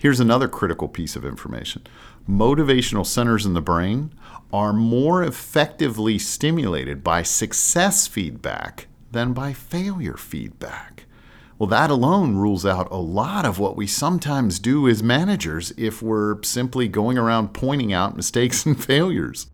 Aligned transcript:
Here's 0.00 0.18
another 0.18 0.48
critical 0.48 0.88
piece 0.88 1.14
of 1.14 1.26
information 1.26 1.82
motivational 2.26 3.04
centers 3.04 3.44
in 3.44 3.52
the 3.52 3.60
brain 3.60 4.14
are 4.50 4.72
more 4.72 5.22
effectively 5.22 6.18
stimulated 6.18 7.04
by 7.04 7.22
success 7.22 8.06
feedback 8.06 8.86
than 9.10 9.34
by 9.34 9.52
failure 9.52 10.16
feedback. 10.16 11.04
Well, 11.58 11.66
that 11.66 11.90
alone 11.90 12.36
rules 12.36 12.64
out 12.64 12.90
a 12.90 12.96
lot 12.96 13.44
of 13.44 13.58
what 13.58 13.76
we 13.76 13.86
sometimes 13.86 14.58
do 14.58 14.88
as 14.88 15.02
managers 15.02 15.70
if 15.76 16.00
we're 16.00 16.42
simply 16.44 16.88
going 16.88 17.18
around 17.18 17.52
pointing 17.52 17.92
out 17.92 18.16
mistakes 18.16 18.64
and 18.64 18.82
failures. 18.92 19.48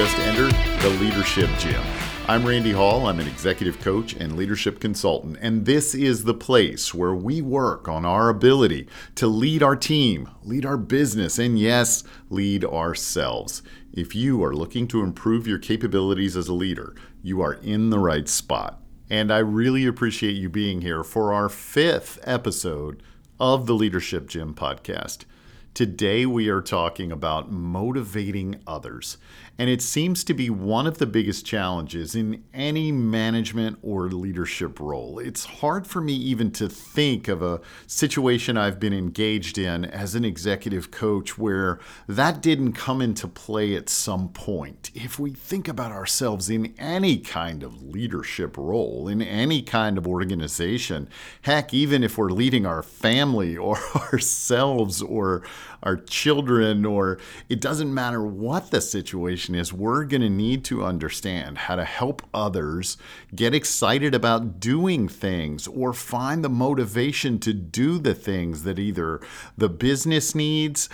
Just 0.00 0.18
entered 0.20 0.54
the 0.80 0.88
Leadership 0.98 1.50
Gym. 1.58 1.82
I'm 2.26 2.46
Randy 2.46 2.72
Hall. 2.72 3.06
I'm 3.06 3.20
an 3.20 3.28
executive 3.28 3.78
coach 3.80 4.14
and 4.14 4.34
leadership 4.34 4.80
consultant, 4.80 5.36
and 5.42 5.66
this 5.66 5.94
is 5.94 6.24
the 6.24 6.32
place 6.32 6.94
where 6.94 7.14
we 7.14 7.42
work 7.42 7.86
on 7.86 8.06
our 8.06 8.30
ability 8.30 8.88
to 9.16 9.26
lead 9.26 9.62
our 9.62 9.76
team, 9.76 10.30
lead 10.42 10.64
our 10.64 10.78
business, 10.78 11.38
and 11.38 11.58
yes, 11.58 12.02
lead 12.30 12.64
ourselves. 12.64 13.62
If 13.92 14.14
you 14.14 14.42
are 14.42 14.54
looking 14.54 14.88
to 14.88 15.02
improve 15.02 15.46
your 15.46 15.58
capabilities 15.58 16.34
as 16.34 16.48
a 16.48 16.54
leader, 16.54 16.94
you 17.22 17.42
are 17.42 17.58
in 17.62 17.90
the 17.90 17.98
right 17.98 18.26
spot. 18.26 18.80
And 19.10 19.30
I 19.30 19.40
really 19.40 19.84
appreciate 19.84 20.32
you 20.32 20.48
being 20.48 20.80
here 20.80 21.04
for 21.04 21.34
our 21.34 21.50
fifth 21.50 22.18
episode 22.22 23.02
of 23.38 23.66
the 23.66 23.74
Leadership 23.74 24.28
Gym 24.28 24.54
podcast. 24.54 25.26
Today, 25.72 26.26
we 26.26 26.48
are 26.48 26.60
talking 26.60 27.12
about 27.12 27.52
motivating 27.52 28.60
others. 28.66 29.18
And 29.60 29.68
it 29.68 29.82
seems 29.82 30.24
to 30.24 30.32
be 30.32 30.48
one 30.48 30.86
of 30.86 30.96
the 30.96 31.04
biggest 31.04 31.44
challenges 31.44 32.14
in 32.14 32.42
any 32.54 32.90
management 32.90 33.78
or 33.82 34.08
leadership 34.08 34.80
role. 34.80 35.18
It's 35.18 35.44
hard 35.44 35.86
for 35.86 36.00
me 36.00 36.14
even 36.14 36.50
to 36.52 36.66
think 36.66 37.28
of 37.28 37.42
a 37.42 37.60
situation 37.86 38.56
I've 38.56 38.80
been 38.80 38.94
engaged 38.94 39.58
in 39.58 39.84
as 39.84 40.14
an 40.14 40.24
executive 40.24 40.90
coach 40.90 41.36
where 41.36 41.78
that 42.08 42.40
didn't 42.40 42.72
come 42.72 43.02
into 43.02 43.28
play 43.28 43.74
at 43.74 43.90
some 43.90 44.30
point. 44.30 44.90
If 44.94 45.18
we 45.18 45.32
think 45.32 45.68
about 45.68 45.92
ourselves 45.92 46.48
in 46.48 46.72
any 46.78 47.18
kind 47.18 47.62
of 47.62 47.82
leadership 47.82 48.56
role, 48.56 49.08
in 49.08 49.20
any 49.20 49.60
kind 49.60 49.98
of 49.98 50.08
organization, 50.08 51.06
heck, 51.42 51.74
even 51.74 52.02
if 52.02 52.16
we're 52.16 52.30
leading 52.30 52.64
our 52.64 52.82
family 52.82 53.56
or 53.58 53.76
ourselves 53.94 55.02
or 55.02 55.42
our 55.82 55.96
children, 55.96 56.86
or 56.86 57.18
it 57.48 57.60
doesn't 57.60 57.92
matter 57.92 58.22
what 58.22 58.70
the 58.70 58.80
situation 58.80 59.49
is, 59.54 59.72
we're 59.72 60.04
going 60.04 60.22
to 60.22 60.30
need 60.30 60.64
to 60.66 60.84
understand 60.84 61.58
how 61.58 61.76
to 61.76 61.84
help 61.84 62.22
others 62.32 62.96
get 63.34 63.54
excited 63.54 64.14
about 64.14 64.60
doing 64.60 65.08
things 65.08 65.66
or 65.66 65.92
find 65.92 66.44
the 66.44 66.48
motivation 66.48 67.38
to 67.40 67.52
do 67.52 67.98
the 67.98 68.14
things 68.14 68.62
that 68.64 68.78
either 68.78 69.20
the 69.56 69.68
business 69.68 70.34
needs, 70.34 70.88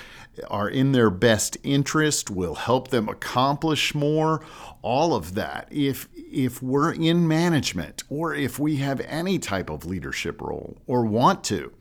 are 0.48 0.68
in 0.68 0.92
their 0.92 1.10
best 1.10 1.56
interest, 1.62 2.30
will 2.30 2.56
help 2.56 2.88
them 2.88 3.08
accomplish 3.08 3.94
more, 3.94 4.44
all 4.82 5.14
of 5.14 5.34
that. 5.34 5.68
If 5.70 6.08
if 6.14 6.62
we're 6.62 6.92
in 6.92 7.26
management 7.26 8.02
or 8.10 8.34
if 8.34 8.58
we 8.58 8.76
have 8.76 9.00
any 9.00 9.38
type 9.38 9.70
of 9.70 9.86
leadership 9.86 10.40
role 10.40 10.76
or 10.86 11.04
want 11.04 11.42
to, 11.44 11.72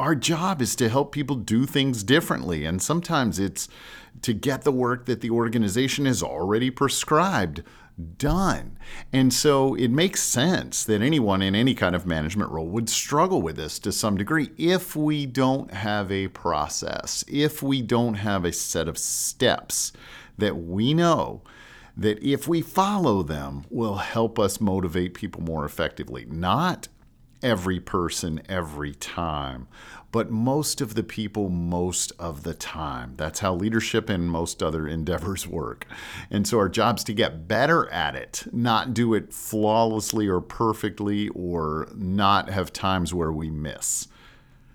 our 0.00 0.14
job 0.14 0.60
is 0.60 0.74
to 0.76 0.88
help 0.88 1.12
people 1.12 1.36
do 1.36 1.64
things 1.66 2.02
differently. 2.02 2.64
And 2.64 2.82
sometimes 2.82 3.38
it's 3.38 3.68
to 4.20 4.32
get 4.32 4.62
the 4.62 4.72
work 4.72 5.06
that 5.06 5.20
the 5.20 5.30
organization 5.30 6.06
has 6.06 6.22
already 6.22 6.70
prescribed 6.70 7.62
done. 8.16 8.78
And 9.12 9.32
so 9.32 9.74
it 9.74 9.90
makes 9.90 10.22
sense 10.22 10.84
that 10.84 11.02
anyone 11.02 11.42
in 11.42 11.54
any 11.54 11.74
kind 11.74 11.94
of 11.94 12.06
management 12.06 12.50
role 12.50 12.68
would 12.68 12.88
struggle 12.88 13.42
with 13.42 13.56
this 13.56 13.78
to 13.80 13.92
some 13.92 14.16
degree 14.16 14.50
if 14.56 14.96
we 14.96 15.26
don't 15.26 15.72
have 15.72 16.10
a 16.10 16.28
process, 16.28 17.24
if 17.28 17.62
we 17.62 17.82
don't 17.82 18.14
have 18.14 18.44
a 18.44 18.52
set 18.52 18.88
of 18.88 18.98
steps 18.98 19.92
that 20.38 20.56
we 20.56 20.94
know 20.94 21.42
that 21.96 22.22
if 22.22 22.48
we 22.48 22.62
follow 22.62 23.22
them 23.22 23.64
will 23.68 23.96
help 23.96 24.38
us 24.38 24.60
motivate 24.60 25.14
people 25.14 25.42
more 25.42 25.64
effectively. 25.64 26.24
Not 26.26 26.88
every 27.42 27.80
person 27.80 28.42
every 28.48 28.94
time, 28.94 29.68
but 30.10 30.30
most 30.30 30.80
of 30.80 30.94
the 30.94 31.02
people 31.02 31.48
most 31.48 32.12
of 32.18 32.42
the 32.42 32.54
time. 32.54 33.14
That's 33.16 33.40
how 33.40 33.54
leadership 33.54 34.08
and 34.08 34.28
most 34.28 34.62
other 34.62 34.86
endeavors 34.86 35.46
work. 35.46 35.86
And 36.30 36.46
so 36.46 36.58
our 36.58 36.68
job's 36.68 37.04
to 37.04 37.14
get 37.14 37.48
better 37.48 37.90
at 37.90 38.14
it, 38.14 38.44
not 38.52 38.94
do 38.94 39.14
it 39.14 39.32
flawlessly 39.32 40.28
or 40.28 40.40
perfectly 40.40 41.28
or 41.30 41.88
not 41.94 42.50
have 42.50 42.72
times 42.72 43.14
where 43.14 43.32
we 43.32 43.50
miss. 43.50 44.08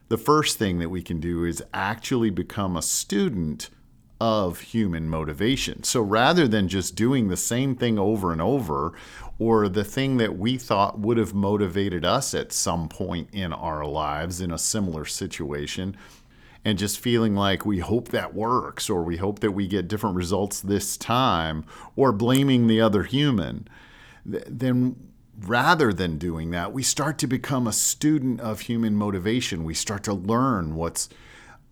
The 0.09 0.17
first 0.17 0.57
thing 0.57 0.79
that 0.79 0.89
we 0.89 1.01
can 1.01 1.19
do 1.19 1.44
is 1.44 1.63
actually 1.73 2.29
become 2.29 2.77
a 2.77 2.81
student 2.81 3.69
of 4.19 4.59
human 4.61 5.09
motivation. 5.09 5.83
So 5.83 6.01
rather 6.01 6.47
than 6.47 6.67
just 6.67 6.95
doing 6.95 7.27
the 7.27 7.38
same 7.38 7.75
thing 7.75 8.00
over 8.00 8.31
and 8.31 8.41
over, 8.41 8.94
or 9.39 9.69
the 9.69 9.83
thing 9.83 10.17
that 10.17 10.37
we 10.37 10.57
thought 10.57 10.99
would 10.99 11.17
have 11.17 11.33
motivated 11.33 12.03
us 12.03 12.33
at 12.33 12.51
some 12.51 12.89
point 12.89 13.29
in 13.31 13.53
our 13.53 13.85
lives 13.85 14.41
in 14.41 14.51
a 14.51 14.57
similar 14.57 15.05
situation, 15.05 15.95
and 16.65 16.77
just 16.77 16.99
feeling 16.99 17.35
like 17.35 17.65
we 17.65 17.79
hope 17.79 18.09
that 18.09 18.33
works, 18.33 18.89
or 18.89 19.03
we 19.03 19.17
hope 19.17 19.39
that 19.39 19.51
we 19.51 19.67
get 19.67 19.87
different 19.87 20.15
results 20.15 20.59
this 20.59 20.97
time, 20.97 21.63
or 21.95 22.11
blaming 22.11 22.67
the 22.67 22.81
other 22.81 23.03
human, 23.03 23.67
then 24.25 24.95
rather 25.39 25.93
than 25.93 26.17
doing 26.17 26.51
that, 26.51 26.73
we 26.73 26.81
start 26.81 27.17
to 27.19 27.27
become 27.27 27.67
a 27.67 27.73
student 27.73 28.41
of 28.41 28.61
human 28.61 28.95
motivation. 28.95 29.63
We 29.63 29.75
start 29.75 30.03
to 30.05 30.13
learn 30.13 30.75
what's 30.75 31.09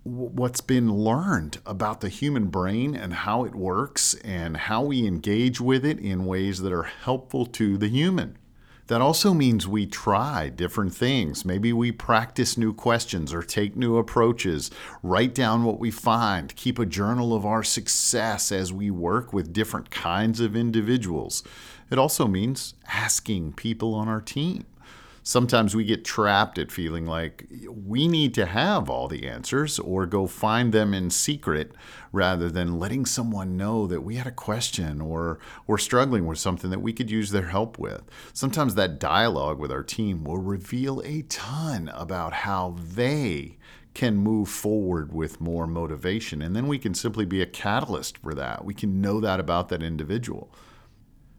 what's 0.05 0.61
been 0.61 0.93
learned 0.93 1.57
about 1.65 2.01
the 2.01 2.09
human 2.09 2.45
brain 2.45 2.95
and 2.95 3.11
how 3.11 3.43
it 3.43 3.55
works 3.55 4.13
and 4.23 4.55
how 4.55 4.83
we 4.83 5.07
engage 5.07 5.59
with 5.59 5.83
it 5.83 5.99
in 5.99 6.27
ways 6.27 6.61
that 6.61 6.71
are 6.71 6.83
helpful 6.83 7.47
to 7.47 7.75
the 7.75 7.87
human. 7.87 8.37
That 8.85 9.01
also 9.01 9.33
means 9.33 9.67
we 9.67 9.87
try 9.87 10.49
different 10.49 10.93
things. 10.93 11.43
Maybe 11.43 11.73
we 11.73 11.91
practice 11.91 12.55
new 12.55 12.71
questions 12.71 13.33
or 13.33 13.41
take 13.41 13.75
new 13.75 13.97
approaches, 13.97 14.69
write 15.01 15.33
down 15.33 15.63
what 15.63 15.79
we 15.79 15.89
find, 15.89 16.55
keep 16.55 16.77
a 16.77 16.85
journal 16.85 17.33
of 17.33 17.43
our 17.43 17.63
success 17.63 18.51
as 18.51 18.71
we 18.71 18.91
work 18.91 19.33
with 19.33 19.53
different 19.53 19.89
kinds 19.89 20.39
of 20.39 20.55
individuals. 20.55 21.43
It 21.89 21.97
also 21.97 22.27
means 22.27 22.75
asking 22.87 23.53
people 23.53 23.95
on 23.95 24.07
our 24.07 24.21
team 24.21 24.65
sometimes 25.25 25.75
we 25.75 25.83
get 25.83 26.05
trapped 26.05 26.59
at 26.59 26.71
feeling 26.71 27.07
like 27.07 27.47
we 27.67 28.07
need 28.07 28.31
to 28.35 28.45
have 28.45 28.89
all 28.91 29.07
the 29.07 29.27
answers 29.27 29.79
or 29.79 30.05
go 30.05 30.27
find 30.27 30.71
them 30.71 30.93
in 30.93 31.09
secret 31.09 31.71
rather 32.11 32.47
than 32.47 32.77
letting 32.77 33.07
someone 33.07 33.57
know 33.57 33.87
that 33.87 34.01
we 34.01 34.17
had 34.17 34.27
a 34.27 34.31
question 34.31 35.01
or 35.01 35.39
we're 35.65 35.79
struggling 35.79 36.27
with 36.27 36.37
something 36.37 36.69
that 36.69 36.81
we 36.81 36.93
could 36.93 37.09
use 37.09 37.31
their 37.31 37.47
help 37.47 37.79
with. 37.79 38.03
Sometimes 38.33 38.75
that 38.75 38.99
dialogue 38.99 39.57
with 39.57 39.71
our 39.71 39.83
team 39.83 40.23
will 40.23 40.37
reveal 40.37 41.01
a 41.03 41.23
ton 41.23 41.89
about 41.95 42.31
how 42.31 42.75
they 42.79 43.57
can 43.95 44.17
move 44.17 44.47
forward 44.47 45.11
with 45.11 45.41
more 45.41 45.65
motivation. 45.65 46.43
And 46.43 46.55
then 46.55 46.67
we 46.67 46.77
can 46.77 46.93
simply 46.93 47.25
be 47.25 47.41
a 47.41 47.47
catalyst 47.47 48.19
for 48.19 48.35
that. 48.35 48.63
We 48.63 48.75
can 48.75 49.01
know 49.01 49.19
that 49.21 49.39
about 49.39 49.69
that 49.69 49.81
individual. 49.81 50.51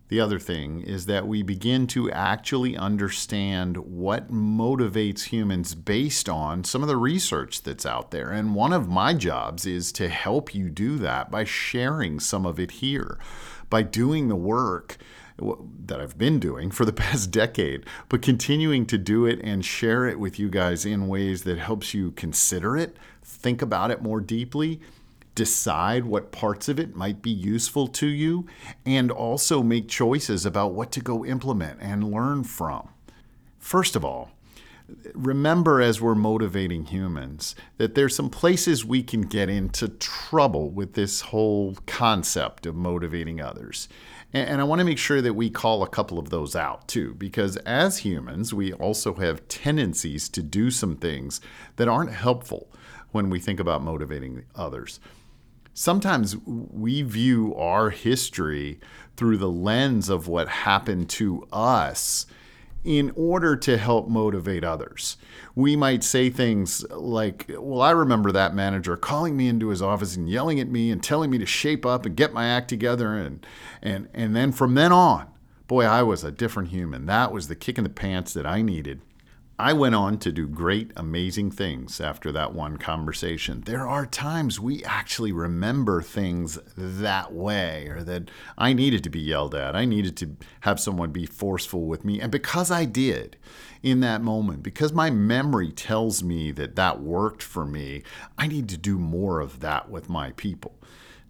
The 0.08 0.20
other 0.20 0.38
thing 0.38 0.82
is 0.82 1.06
that 1.06 1.26
we 1.26 1.42
begin 1.42 1.88
to 1.88 2.10
actually 2.12 2.76
understand 2.76 3.76
what 3.76 4.30
motivates 4.30 5.24
humans 5.24 5.74
based 5.74 6.28
on 6.28 6.62
some 6.62 6.82
of 6.82 6.88
the 6.88 6.96
research 6.96 7.62
that's 7.62 7.84
out 7.84 8.12
there. 8.12 8.30
And 8.30 8.54
one 8.54 8.72
of 8.72 8.88
my 8.88 9.14
jobs 9.14 9.66
is 9.66 9.90
to 9.92 10.08
help 10.08 10.54
you 10.54 10.70
do 10.70 10.96
that 10.98 11.30
by 11.30 11.42
sharing 11.42 12.20
some 12.20 12.46
of 12.46 12.60
it 12.60 12.72
here, 12.72 13.18
by 13.68 13.82
doing 13.82 14.28
the 14.28 14.36
work 14.36 14.96
that 15.38 16.00
I've 16.00 16.16
been 16.16 16.38
doing 16.38 16.70
for 16.70 16.84
the 16.84 16.92
past 17.04 17.32
decade, 17.32 17.84
but 18.08 18.22
continuing 18.22 18.86
to 18.86 18.98
do 18.98 19.26
it 19.26 19.40
and 19.42 19.64
share 19.64 20.06
it 20.06 20.20
with 20.20 20.38
you 20.38 20.48
guys 20.48 20.86
in 20.86 21.08
ways 21.08 21.42
that 21.42 21.58
helps 21.58 21.94
you 21.94 22.12
consider 22.12 22.76
it, 22.76 22.96
think 23.24 23.60
about 23.60 23.90
it 23.90 24.02
more 24.02 24.20
deeply, 24.20 24.80
decide 25.36 26.04
what 26.04 26.32
parts 26.32 26.68
of 26.68 26.80
it 26.80 26.96
might 26.96 27.22
be 27.22 27.30
useful 27.30 27.86
to 27.86 28.08
you, 28.08 28.46
and 28.84 29.12
also 29.12 29.62
make 29.62 29.88
choices 29.88 30.44
about 30.44 30.72
what 30.72 30.90
to 30.90 31.00
go 31.00 31.24
implement 31.24 31.78
and 31.80 32.10
learn 32.10 32.42
from. 32.42 32.88
First 33.60 33.94
of 33.94 34.04
all, 34.04 34.32
remember 35.14 35.80
as 35.80 36.00
we're 36.00 36.14
motivating 36.14 36.86
humans 36.86 37.56
that 37.76 37.94
there's 37.94 38.14
some 38.14 38.30
places 38.30 38.84
we 38.84 39.02
can 39.02 39.22
get 39.22 39.48
into 39.48 39.88
trouble 39.88 40.70
with 40.70 40.94
this 40.94 41.22
whole 41.22 41.76
concept 41.86 42.66
of 42.66 42.76
motivating 42.76 43.40
others. 43.40 43.88
And 44.32 44.60
I 44.60 44.64
want 44.64 44.80
to 44.80 44.84
make 44.84 44.98
sure 44.98 45.20
that 45.22 45.34
we 45.34 45.50
call 45.50 45.82
a 45.82 45.88
couple 45.88 46.18
of 46.18 46.30
those 46.30 46.54
out 46.54 46.86
too, 46.86 47.14
because 47.14 47.56
as 47.58 47.98
humans, 47.98 48.54
we 48.54 48.72
also 48.74 49.14
have 49.14 49.48
tendencies 49.48 50.28
to 50.30 50.42
do 50.42 50.70
some 50.70 50.96
things 50.96 51.40
that 51.76 51.88
aren't 51.88 52.12
helpful 52.12 52.68
when 53.12 53.30
we 53.30 53.40
think 53.40 53.58
about 53.58 53.82
motivating 53.82 54.44
others. 54.54 55.00
Sometimes 55.76 56.34
we 56.46 57.02
view 57.02 57.54
our 57.54 57.90
history 57.90 58.80
through 59.14 59.36
the 59.36 59.50
lens 59.50 60.08
of 60.08 60.26
what 60.26 60.48
happened 60.48 61.08
to 61.10 61.46
us 61.52 62.26
in 62.82 63.12
order 63.14 63.54
to 63.56 63.76
help 63.76 64.08
motivate 64.08 64.64
others. 64.64 65.18
We 65.54 65.76
might 65.76 66.02
say 66.02 66.30
things 66.30 66.88
like, 66.90 67.44
Well, 67.50 67.82
I 67.82 67.90
remember 67.90 68.32
that 68.32 68.54
manager 68.54 68.96
calling 68.96 69.36
me 69.36 69.48
into 69.48 69.68
his 69.68 69.82
office 69.82 70.16
and 70.16 70.30
yelling 70.30 70.60
at 70.60 70.68
me 70.68 70.90
and 70.90 71.02
telling 71.02 71.30
me 71.30 71.36
to 71.38 71.46
shape 71.46 71.84
up 71.84 72.06
and 72.06 72.16
get 72.16 72.32
my 72.32 72.46
act 72.46 72.68
together. 72.68 73.14
And, 73.14 73.46
and, 73.82 74.08
and 74.14 74.34
then 74.34 74.52
from 74.52 74.74
then 74.74 74.92
on, 74.92 75.26
boy, 75.66 75.84
I 75.84 76.02
was 76.02 76.24
a 76.24 76.32
different 76.32 76.70
human. 76.70 77.04
That 77.04 77.32
was 77.32 77.48
the 77.48 77.56
kick 77.56 77.76
in 77.76 77.84
the 77.84 77.90
pants 77.90 78.32
that 78.32 78.46
I 78.46 78.62
needed. 78.62 79.02
I 79.58 79.72
went 79.72 79.94
on 79.94 80.18
to 80.18 80.32
do 80.32 80.46
great, 80.46 80.92
amazing 80.96 81.50
things 81.50 81.98
after 81.98 82.30
that 82.32 82.52
one 82.52 82.76
conversation. 82.76 83.62
There 83.62 83.88
are 83.88 84.04
times 84.04 84.60
we 84.60 84.84
actually 84.84 85.32
remember 85.32 86.02
things 86.02 86.58
that 86.76 87.32
way, 87.32 87.86
or 87.88 88.02
that 88.02 88.30
I 88.58 88.74
needed 88.74 89.02
to 89.04 89.10
be 89.10 89.20
yelled 89.20 89.54
at. 89.54 89.74
I 89.74 89.86
needed 89.86 90.14
to 90.18 90.36
have 90.60 90.78
someone 90.78 91.10
be 91.10 91.24
forceful 91.24 91.86
with 91.86 92.04
me. 92.04 92.20
And 92.20 92.30
because 92.30 92.70
I 92.70 92.84
did 92.84 93.38
in 93.82 94.00
that 94.00 94.20
moment, 94.20 94.62
because 94.62 94.92
my 94.92 95.08
memory 95.08 95.72
tells 95.72 96.22
me 96.22 96.50
that 96.52 96.76
that 96.76 97.00
worked 97.00 97.42
for 97.42 97.64
me, 97.64 98.02
I 98.36 98.48
need 98.48 98.68
to 98.68 98.76
do 98.76 98.98
more 98.98 99.40
of 99.40 99.60
that 99.60 99.88
with 99.88 100.10
my 100.10 100.32
people. 100.32 100.74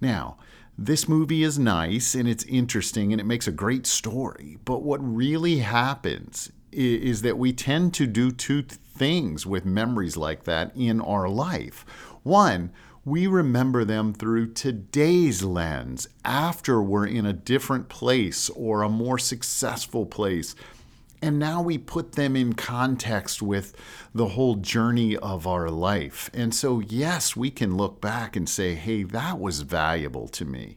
Now, 0.01 0.37
this 0.77 1.09
movie 1.09 1.45
is 1.45 1.61
nice 1.61 2.17
and 2.17 2.29
it's 2.29 2.45
interesting 2.45 3.13
and 3.13 3.21
it 3.21 3.25
makes 3.25 3.47
a 3.47 3.53
great 3.53 3.87
story. 3.87 4.59
But 4.65 4.83
what 4.83 4.99
really 5.01 5.59
happens 5.59 6.51
is 6.77 7.23
that 7.23 7.39
we 7.39 7.53
tend 7.53 7.95
to 7.95 8.07
do 8.07 8.31
two 8.31 8.63
things 8.63 9.47
with 9.47 9.65
memories 9.65 10.17
like 10.17 10.45
that 10.45 10.73
in 10.77 11.01
our 11.01 11.29
life. 11.29 11.85
One, 12.23 12.73
we 13.05 13.27
remember 13.27 13.85
them 13.85 14.13
through 14.13 14.53
today's 14.53 15.43
lens 15.43 16.09
after 16.25 16.83
we're 16.83 17.07
in 17.07 17.25
a 17.25 17.33
different 17.33 17.89
place 17.89 18.51
or 18.51 18.83
a 18.83 18.89
more 18.89 19.19
successful 19.19 20.05
place. 20.05 20.55
And 21.23 21.39
now 21.39 21.63
we 21.63 21.79
put 21.79 22.13
them 22.13 22.37
in 22.37 22.53
context 22.55 23.41
with 23.41 23.75
the 24.15 24.29
whole 24.29 24.57
journey 24.57 25.17
of 25.17 25.47
our 25.47 25.71
life. 25.71 26.29
And 26.35 26.55
so, 26.55 26.81
yes, 26.81 27.37
we 27.37 27.51
can 27.51 27.77
look 27.77 28.01
back 28.01 28.37
and 28.37 28.49
say, 28.49 28.75
hey, 28.75 29.03
that 29.05 29.39
was 29.39 29.61
valuable 29.61 30.29
to 30.29 30.45
me. 30.45 30.77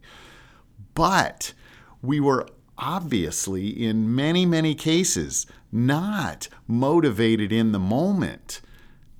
But 0.93 1.53
we 2.01 2.19
were 2.19 2.47
obviously, 2.77 3.67
in 3.69 4.15
many, 4.15 4.45
many 4.45 4.73
cases, 4.73 5.45
not 5.71 6.47
motivated 6.67 7.51
in 7.51 7.71
the 7.71 7.79
moment. 7.79 8.61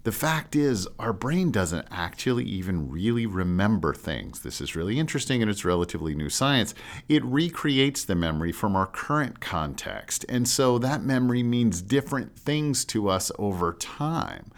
The 0.03 0.11
fact 0.13 0.55
is, 0.55 0.87
our 0.97 1.11
brain 1.11 1.51
doesn't 1.51 1.87
actually 1.91 2.45
even 2.45 2.89
really 2.89 3.25
remember 3.25 3.93
things. 3.93 4.39
This 4.39 4.61
is 4.61 4.75
really 4.75 4.97
interesting 4.97 5.41
and 5.41 5.51
it's 5.51 5.65
relatively 5.65 6.15
new 6.15 6.29
science. 6.29 6.73
It 7.09 7.23
recreates 7.25 8.05
the 8.05 8.15
memory 8.15 8.51
from 8.51 8.75
our 8.75 8.87
current 8.87 9.39
context. 9.41 10.25
And 10.29 10.47
so 10.47 10.79
that 10.79 11.03
memory 11.03 11.43
means 11.43 11.81
different 11.81 12.37
things 12.39 12.85
to 12.85 13.09
us 13.09 13.31
over 13.37 13.73
time. 13.73 14.51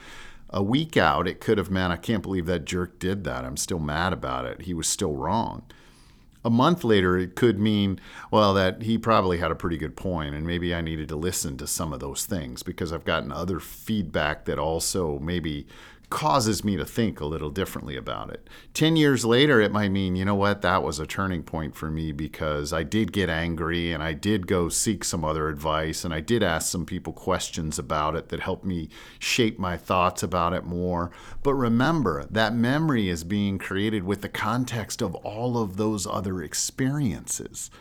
A 0.51 0.61
week 0.61 0.95
out, 0.95 1.27
it 1.27 1.39
could 1.39 1.57
have 1.57 1.71
meant, 1.71 1.93
I 1.93 1.97
can't 1.97 2.23
believe 2.23 2.45
that 2.45 2.65
jerk 2.65 2.99
did 2.99 3.23
that. 3.23 3.43
I'm 3.43 3.57
still 3.57 3.79
mad 3.79 4.13
about 4.13 4.45
it. 4.45 4.61
He 4.61 4.73
was 4.73 4.87
still 4.87 5.15
wrong 5.15 5.63
a 6.43 6.49
month 6.49 6.83
later, 6.83 7.17
it 7.17 7.35
could 7.35 7.59
mean, 7.59 7.99
well, 8.31 8.53
that 8.53 8.81
he 8.81 8.97
probably 8.97 9.37
had 9.37 9.51
a 9.51 9.55
pretty 9.55 9.77
good 9.77 9.95
point, 9.95 10.33
and 10.33 10.45
maybe 10.45 10.73
I 10.73 10.81
needed 10.81 11.09
to 11.09 11.15
listen 11.15 11.57
to 11.57 11.67
some 11.67 11.93
of 11.93 11.99
those 11.99 12.25
things 12.25 12.63
because 12.63 12.91
I've 12.91 13.05
gotten 13.05 13.31
other 13.31 13.59
feedback 13.59 14.45
that 14.45 14.57
also 14.57 15.19
maybe 15.19 15.67
causes 16.11 16.63
me 16.63 16.77
to 16.77 16.85
think 16.85 17.19
a 17.19 17.25
little 17.25 17.49
differently 17.49 17.95
about 17.95 18.29
it. 18.29 18.47
10 18.75 18.95
years 18.95 19.25
later, 19.25 19.59
it 19.59 19.71
might 19.71 19.89
mean, 19.89 20.15
you 20.15 20.23
know 20.23 20.35
what, 20.35 20.61
that 20.61 20.83
was 20.83 20.99
a 20.99 21.07
turning 21.07 21.41
point 21.41 21.75
for 21.75 21.89
me 21.89 22.11
because 22.11 22.71
I 22.71 22.83
did 22.83 23.11
get 23.11 23.29
angry 23.29 23.91
and 23.91 24.03
I 24.03 24.13
did 24.13 24.45
go 24.45 24.69
seek 24.69 25.03
some 25.03 25.25
other 25.25 25.47
advice 25.47 26.05
and 26.05 26.13
I 26.13 26.19
did 26.19 26.43
ask 26.43 26.69
some 26.69 26.85
people 26.85 27.13
questions 27.13 27.79
about 27.79 28.15
it 28.15 28.29
that 28.29 28.41
helped 28.41 28.65
me 28.65 28.89
shape 29.17 29.57
my 29.57 29.77
thoughts 29.77 30.21
about 30.21 30.53
it 30.53 30.65
more. 30.65 31.09
But 31.41 31.55
remember, 31.55 32.25
that 32.29 32.53
memory 32.53 33.09
is 33.09 33.23
being 33.23 33.57
created 33.57 34.03
with 34.03 34.21
the 34.21 34.29
context 34.29 35.01
of 35.01 35.15
all 35.15 35.57
of 35.57 35.77
those 35.77 36.05
other 36.05 36.43
experiences. 36.43 37.71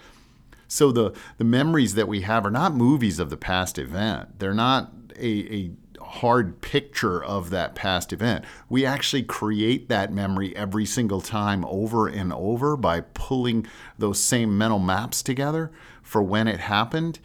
So 0.68 0.92
the, 0.92 1.12
the 1.36 1.44
memories 1.44 1.94
that 1.96 2.06
we 2.06 2.20
have 2.20 2.46
are 2.46 2.50
not 2.50 2.74
movies 2.74 3.18
of 3.18 3.28
the 3.28 3.36
past 3.36 3.76
event. 3.76 4.38
They're 4.38 4.54
not 4.54 4.92
a, 5.16 5.54
a 5.54 5.70
hard 6.10 6.60
picture 6.60 7.22
of 7.22 7.50
that 7.50 7.76
past 7.76 8.12
event. 8.12 8.44
We 8.68 8.84
actually 8.84 9.22
create 9.22 9.88
that 9.88 10.12
memory 10.12 10.54
every 10.56 10.84
single 10.84 11.20
time 11.20 11.64
over 11.64 12.08
and 12.08 12.32
over 12.32 12.76
by 12.76 13.02
pulling 13.02 13.66
those 13.96 14.18
same 14.18 14.58
mental 14.58 14.80
maps 14.80 15.22
together 15.22 15.70
for 16.02 16.20
when 16.20 16.48
it 16.48 16.60
happened. 16.60 17.20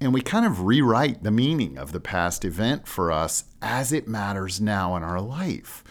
And 0.00 0.12
we 0.12 0.20
kind 0.20 0.44
of 0.44 0.62
rewrite 0.62 1.22
the 1.22 1.30
meaning 1.30 1.78
of 1.78 1.92
the 1.92 2.00
past 2.00 2.44
event 2.44 2.86
for 2.86 3.10
us 3.10 3.44
as 3.62 3.90
it 3.90 4.06
matters 4.06 4.60
now 4.60 4.96
in 4.96 5.02
our 5.02 5.20
life. 5.20 5.82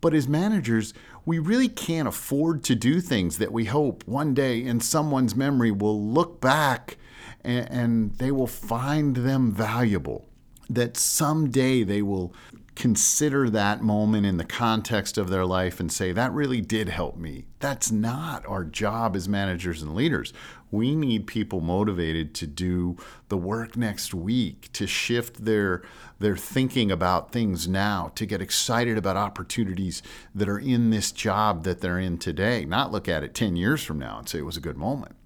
But 0.00 0.14
as 0.14 0.26
managers, 0.26 0.94
we 1.26 1.38
really 1.38 1.68
can't 1.68 2.08
afford 2.08 2.64
to 2.64 2.74
do 2.74 3.00
things 3.02 3.36
that 3.36 3.52
we 3.52 3.66
hope 3.66 4.02
one 4.06 4.32
day 4.32 4.62
in 4.62 4.80
someone's 4.80 5.34
memory 5.34 5.70
will 5.70 6.02
look 6.02 6.40
back 6.40 6.96
and, 7.44 7.70
and 7.70 8.14
they 8.14 8.30
will 8.30 8.46
find 8.46 9.16
them 9.16 9.52
valuable 9.52 10.26
that 10.68 10.96
someday 10.96 11.82
they 11.82 12.02
will 12.02 12.34
consider 12.76 13.48
that 13.48 13.82
moment 13.82 14.26
in 14.26 14.36
the 14.36 14.44
context 14.44 15.16
of 15.16 15.30
their 15.30 15.46
life 15.46 15.80
and 15.80 15.90
say, 15.90 16.12
that 16.12 16.30
really 16.32 16.60
did 16.60 16.90
help 16.90 17.16
me. 17.16 17.46
That's 17.58 17.90
not 17.90 18.46
our 18.46 18.64
job 18.64 19.16
as 19.16 19.28
managers 19.28 19.82
and 19.82 19.94
leaders. 19.94 20.34
We 20.70 20.94
need 20.94 21.26
people 21.26 21.62
motivated 21.62 22.34
to 22.34 22.46
do 22.46 22.98
the 23.28 23.38
work 23.38 23.76
next 23.76 24.12
week, 24.12 24.68
to 24.74 24.86
shift 24.86 25.46
their, 25.46 25.82
their 26.18 26.36
thinking 26.36 26.90
about 26.92 27.32
things 27.32 27.66
now, 27.66 28.12
to 28.14 28.26
get 28.26 28.42
excited 28.42 28.98
about 28.98 29.16
opportunities 29.16 30.02
that 30.34 30.48
are 30.48 30.58
in 30.58 30.90
this 30.90 31.12
job 31.12 31.64
that 31.64 31.80
they're 31.80 31.98
in 31.98 32.18
today, 32.18 32.66
not 32.66 32.92
look 32.92 33.08
at 33.08 33.24
it 33.24 33.34
10 33.34 33.56
years 33.56 33.82
from 33.82 33.98
now 33.98 34.18
and 34.18 34.28
say 34.28 34.38
it 34.38 34.44
was 34.44 34.58
a 34.58 34.60
good 34.60 34.76
moment 34.76 35.16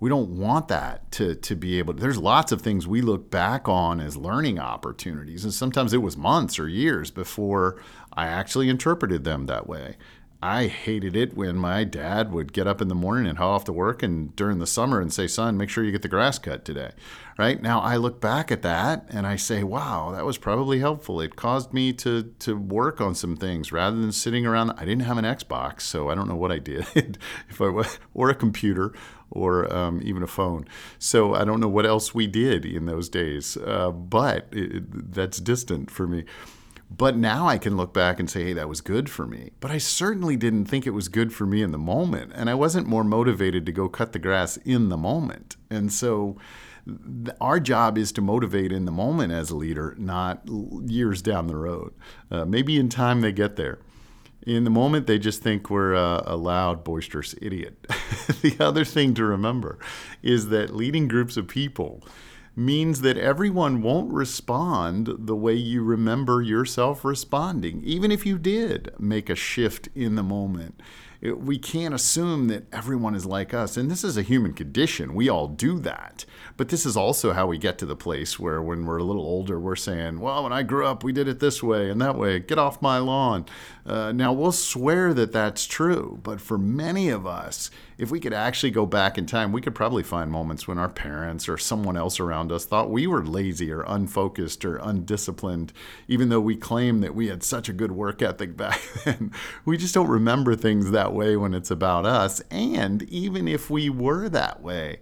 we 0.00 0.10
don't 0.10 0.30
want 0.30 0.68
that 0.68 1.10
to, 1.12 1.34
to 1.36 1.54
be 1.54 1.78
able 1.78 1.94
to, 1.94 2.00
there's 2.00 2.18
lots 2.18 2.52
of 2.52 2.60
things 2.60 2.86
we 2.86 3.00
look 3.00 3.30
back 3.30 3.68
on 3.68 4.00
as 4.00 4.16
learning 4.16 4.58
opportunities 4.58 5.44
and 5.44 5.54
sometimes 5.54 5.92
it 5.92 6.02
was 6.02 6.16
months 6.16 6.58
or 6.58 6.68
years 6.68 7.10
before 7.10 7.80
i 8.12 8.26
actually 8.26 8.68
interpreted 8.68 9.24
them 9.24 9.46
that 9.46 9.66
way 9.66 9.96
i 10.44 10.66
hated 10.66 11.16
it 11.16 11.34
when 11.34 11.56
my 11.56 11.84
dad 11.84 12.30
would 12.30 12.52
get 12.52 12.66
up 12.66 12.82
in 12.82 12.88
the 12.88 12.94
morning 12.94 13.26
and 13.26 13.38
haul 13.38 13.54
off 13.54 13.64
to 13.64 13.72
work 13.72 14.02
and 14.02 14.36
during 14.36 14.58
the 14.58 14.66
summer 14.66 15.00
and 15.00 15.12
say 15.12 15.26
son 15.26 15.56
make 15.56 15.70
sure 15.70 15.82
you 15.82 15.90
get 15.90 16.02
the 16.02 16.08
grass 16.08 16.38
cut 16.38 16.64
today 16.64 16.90
right 17.38 17.62
now 17.62 17.80
i 17.80 17.96
look 17.96 18.20
back 18.20 18.52
at 18.52 18.62
that 18.62 19.06
and 19.08 19.26
i 19.26 19.36
say 19.36 19.64
wow 19.64 20.12
that 20.12 20.24
was 20.24 20.36
probably 20.36 20.80
helpful 20.80 21.20
it 21.20 21.34
caused 21.34 21.72
me 21.72 21.92
to 21.92 22.24
to 22.38 22.56
work 22.56 23.00
on 23.00 23.14
some 23.14 23.36
things 23.36 23.72
rather 23.72 23.96
than 23.96 24.12
sitting 24.12 24.44
around 24.44 24.70
i 24.72 24.84
didn't 24.84 25.02
have 25.02 25.16
an 25.16 25.24
xbox 25.24 25.80
so 25.80 26.10
i 26.10 26.14
don't 26.14 26.28
know 26.28 26.36
what 26.36 26.52
i 26.52 26.58
did 26.58 26.86
if 27.48 27.60
i 27.60 27.68
was, 27.68 27.98
or 28.12 28.28
a 28.28 28.34
computer 28.34 28.92
or 29.30 29.72
um, 29.74 30.00
even 30.04 30.22
a 30.22 30.26
phone. 30.28 30.64
So 30.98 31.34
I 31.34 31.44
don't 31.44 31.58
know 31.58 31.68
what 31.68 31.84
else 31.84 32.14
we 32.14 32.26
did 32.26 32.64
in 32.64 32.86
those 32.86 33.08
days, 33.08 33.56
uh, 33.56 33.90
but 33.90 34.46
it, 34.52 35.12
that's 35.12 35.38
distant 35.38 35.90
for 35.90 36.06
me. 36.06 36.24
But 36.90 37.16
now 37.16 37.48
I 37.48 37.58
can 37.58 37.76
look 37.76 37.92
back 37.92 38.20
and 38.20 38.30
say, 38.30 38.44
hey, 38.44 38.52
that 38.52 38.68
was 38.68 38.80
good 38.80 39.10
for 39.10 39.26
me. 39.26 39.50
But 39.60 39.70
I 39.70 39.78
certainly 39.78 40.36
didn't 40.36 40.66
think 40.66 40.86
it 40.86 40.90
was 40.90 41.08
good 41.08 41.32
for 41.32 41.46
me 41.46 41.62
in 41.62 41.72
the 41.72 41.78
moment. 41.78 42.32
And 42.34 42.48
I 42.48 42.54
wasn't 42.54 42.86
more 42.86 43.04
motivated 43.04 43.66
to 43.66 43.72
go 43.72 43.88
cut 43.88 44.12
the 44.12 44.18
grass 44.18 44.56
in 44.58 44.90
the 44.90 44.96
moment. 44.96 45.56
And 45.70 45.92
so 45.92 46.36
our 47.40 47.58
job 47.58 47.98
is 47.98 48.12
to 48.12 48.20
motivate 48.20 48.70
in 48.70 48.84
the 48.84 48.92
moment 48.92 49.32
as 49.32 49.50
a 49.50 49.56
leader, 49.56 49.96
not 49.98 50.42
years 50.86 51.22
down 51.22 51.46
the 51.46 51.56
road. 51.56 51.94
Uh, 52.30 52.44
maybe 52.44 52.78
in 52.78 52.88
time 52.88 53.22
they 53.22 53.32
get 53.32 53.56
there 53.56 53.78
in 54.46 54.64
the 54.64 54.70
moment 54.70 55.06
they 55.06 55.18
just 55.18 55.42
think 55.42 55.70
we're 55.70 55.94
a, 55.94 56.22
a 56.26 56.36
loud 56.36 56.84
boisterous 56.84 57.34
idiot 57.40 57.86
the 58.42 58.54
other 58.60 58.84
thing 58.84 59.14
to 59.14 59.24
remember 59.24 59.78
is 60.22 60.48
that 60.48 60.74
leading 60.74 61.08
groups 61.08 61.36
of 61.36 61.48
people 61.48 62.02
means 62.56 63.00
that 63.00 63.16
everyone 63.16 63.82
won't 63.82 64.12
respond 64.12 65.08
the 65.18 65.36
way 65.36 65.54
you 65.54 65.82
remember 65.82 66.40
yourself 66.40 67.04
responding 67.04 67.82
even 67.84 68.10
if 68.10 68.24
you 68.24 68.38
did 68.38 68.92
make 68.98 69.28
a 69.28 69.34
shift 69.34 69.88
in 69.94 70.14
the 70.14 70.22
moment 70.22 70.80
we 71.32 71.58
can't 71.58 71.94
assume 71.94 72.48
that 72.48 72.64
everyone 72.72 73.14
is 73.14 73.24
like 73.24 73.54
us. 73.54 73.78
And 73.78 73.90
this 73.90 74.04
is 74.04 74.18
a 74.18 74.22
human 74.22 74.52
condition. 74.52 75.14
We 75.14 75.28
all 75.30 75.48
do 75.48 75.78
that. 75.80 76.26
But 76.56 76.68
this 76.68 76.84
is 76.84 76.96
also 76.96 77.32
how 77.32 77.46
we 77.46 77.56
get 77.56 77.78
to 77.78 77.86
the 77.86 77.96
place 77.96 78.38
where, 78.38 78.60
when 78.60 78.84
we're 78.84 78.98
a 78.98 79.04
little 79.04 79.24
older, 79.24 79.58
we're 79.58 79.74
saying, 79.74 80.20
well, 80.20 80.42
when 80.42 80.52
I 80.52 80.62
grew 80.62 80.86
up, 80.86 81.02
we 81.02 81.12
did 81.12 81.26
it 81.26 81.40
this 81.40 81.62
way 81.62 81.88
and 81.88 82.00
that 82.02 82.18
way. 82.18 82.40
Get 82.40 82.58
off 82.58 82.82
my 82.82 82.98
lawn. 82.98 83.46
Uh, 83.86 84.12
now, 84.12 84.32
we'll 84.34 84.52
swear 84.52 85.14
that 85.14 85.32
that's 85.32 85.66
true. 85.66 86.20
But 86.22 86.42
for 86.42 86.58
many 86.58 87.08
of 87.08 87.26
us, 87.26 87.70
if 87.98 88.10
we 88.10 88.20
could 88.20 88.32
actually 88.32 88.70
go 88.70 88.86
back 88.86 89.16
in 89.18 89.26
time, 89.26 89.52
we 89.52 89.60
could 89.60 89.74
probably 89.74 90.02
find 90.02 90.30
moments 90.30 90.66
when 90.66 90.78
our 90.78 90.88
parents 90.88 91.48
or 91.48 91.56
someone 91.56 91.96
else 91.96 92.18
around 92.18 92.50
us 92.50 92.64
thought 92.64 92.90
we 92.90 93.06
were 93.06 93.24
lazy 93.24 93.70
or 93.70 93.84
unfocused 93.86 94.64
or 94.64 94.76
undisciplined, 94.76 95.72
even 96.08 96.28
though 96.28 96.40
we 96.40 96.56
claim 96.56 97.00
that 97.00 97.14
we 97.14 97.28
had 97.28 97.42
such 97.42 97.68
a 97.68 97.72
good 97.72 97.92
work 97.92 98.22
ethic 98.22 98.56
back 98.56 98.80
then. 99.04 99.32
we 99.64 99.76
just 99.76 99.94
don't 99.94 100.08
remember 100.08 100.54
things 100.54 100.90
that 100.90 101.12
way 101.12 101.36
when 101.36 101.54
it's 101.54 101.70
about 101.70 102.04
us. 102.06 102.40
And 102.50 103.02
even 103.04 103.46
if 103.46 103.70
we 103.70 103.88
were 103.88 104.28
that 104.28 104.62
way, 104.62 105.00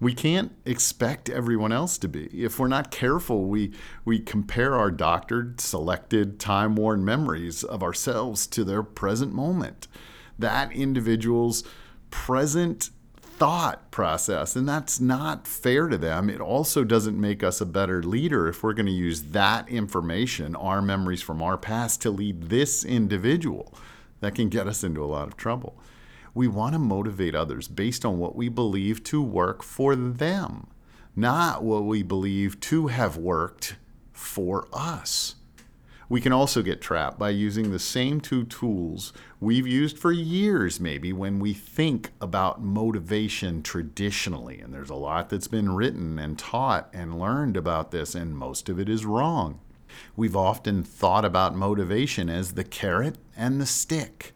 we 0.00 0.14
can't 0.14 0.52
expect 0.64 1.30
everyone 1.30 1.72
else 1.72 1.96
to 1.98 2.08
be. 2.08 2.26
If 2.26 2.58
we're 2.58 2.68
not 2.68 2.90
careful, 2.90 3.46
we, 3.46 3.72
we 4.04 4.18
compare 4.18 4.74
our 4.74 4.90
doctored, 4.90 5.60
selected, 5.60 6.38
time 6.38 6.76
worn 6.76 7.04
memories 7.04 7.64
of 7.64 7.82
ourselves 7.82 8.46
to 8.48 8.64
their 8.64 8.82
present 8.82 9.32
moment. 9.32 9.88
That 10.38 10.70
individual's 10.72 11.64
present 12.10 12.90
thought 13.20 13.90
process, 13.90 14.56
and 14.56 14.66
that's 14.66 14.98
not 14.98 15.46
fair 15.46 15.88
to 15.88 15.98
them. 15.98 16.30
It 16.30 16.40
also 16.40 16.84
doesn't 16.84 17.20
make 17.20 17.42
us 17.42 17.60
a 17.60 17.66
better 17.66 18.02
leader 18.02 18.48
if 18.48 18.62
we're 18.62 18.72
going 18.72 18.86
to 18.86 18.92
use 18.92 19.24
that 19.24 19.68
information, 19.68 20.56
our 20.56 20.80
memories 20.80 21.20
from 21.20 21.42
our 21.42 21.58
past, 21.58 22.00
to 22.02 22.10
lead 22.10 22.44
this 22.44 22.84
individual. 22.84 23.74
That 24.20 24.34
can 24.34 24.48
get 24.48 24.66
us 24.66 24.82
into 24.82 25.04
a 25.04 25.06
lot 25.06 25.28
of 25.28 25.36
trouble. 25.36 25.78
We 26.32 26.48
want 26.48 26.72
to 26.72 26.78
motivate 26.78 27.34
others 27.34 27.68
based 27.68 28.04
on 28.04 28.18
what 28.18 28.34
we 28.34 28.48
believe 28.48 29.04
to 29.04 29.20
work 29.22 29.62
for 29.62 29.94
them, 29.94 30.68
not 31.14 31.62
what 31.62 31.84
we 31.84 32.02
believe 32.02 32.58
to 32.60 32.86
have 32.86 33.18
worked 33.18 33.76
for 34.12 34.66
us. 34.72 35.34
We 36.08 36.20
can 36.20 36.32
also 36.32 36.62
get 36.62 36.80
trapped 36.80 37.18
by 37.18 37.30
using 37.30 37.70
the 37.70 37.80
same 37.80 38.20
two 38.20 38.44
tools 38.44 39.12
we've 39.40 39.66
used 39.66 39.98
for 39.98 40.12
years, 40.12 40.78
maybe, 40.78 41.12
when 41.12 41.40
we 41.40 41.52
think 41.52 42.12
about 42.20 42.62
motivation 42.62 43.60
traditionally. 43.62 44.60
And 44.60 44.72
there's 44.72 44.90
a 44.90 44.94
lot 44.94 45.30
that's 45.30 45.48
been 45.48 45.74
written 45.74 46.18
and 46.18 46.38
taught 46.38 46.88
and 46.92 47.18
learned 47.18 47.56
about 47.56 47.90
this, 47.90 48.14
and 48.14 48.36
most 48.36 48.68
of 48.68 48.78
it 48.78 48.88
is 48.88 49.04
wrong. 49.04 49.58
We've 50.14 50.36
often 50.36 50.84
thought 50.84 51.24
about 51.24 51.56
motivation 51.56 52.28
as 52.28 52.52
the 52.52 52.64
carrot 52.64 53.16
and 53.36 53.60
the 53.60 53.66
stick. 53.66 54.35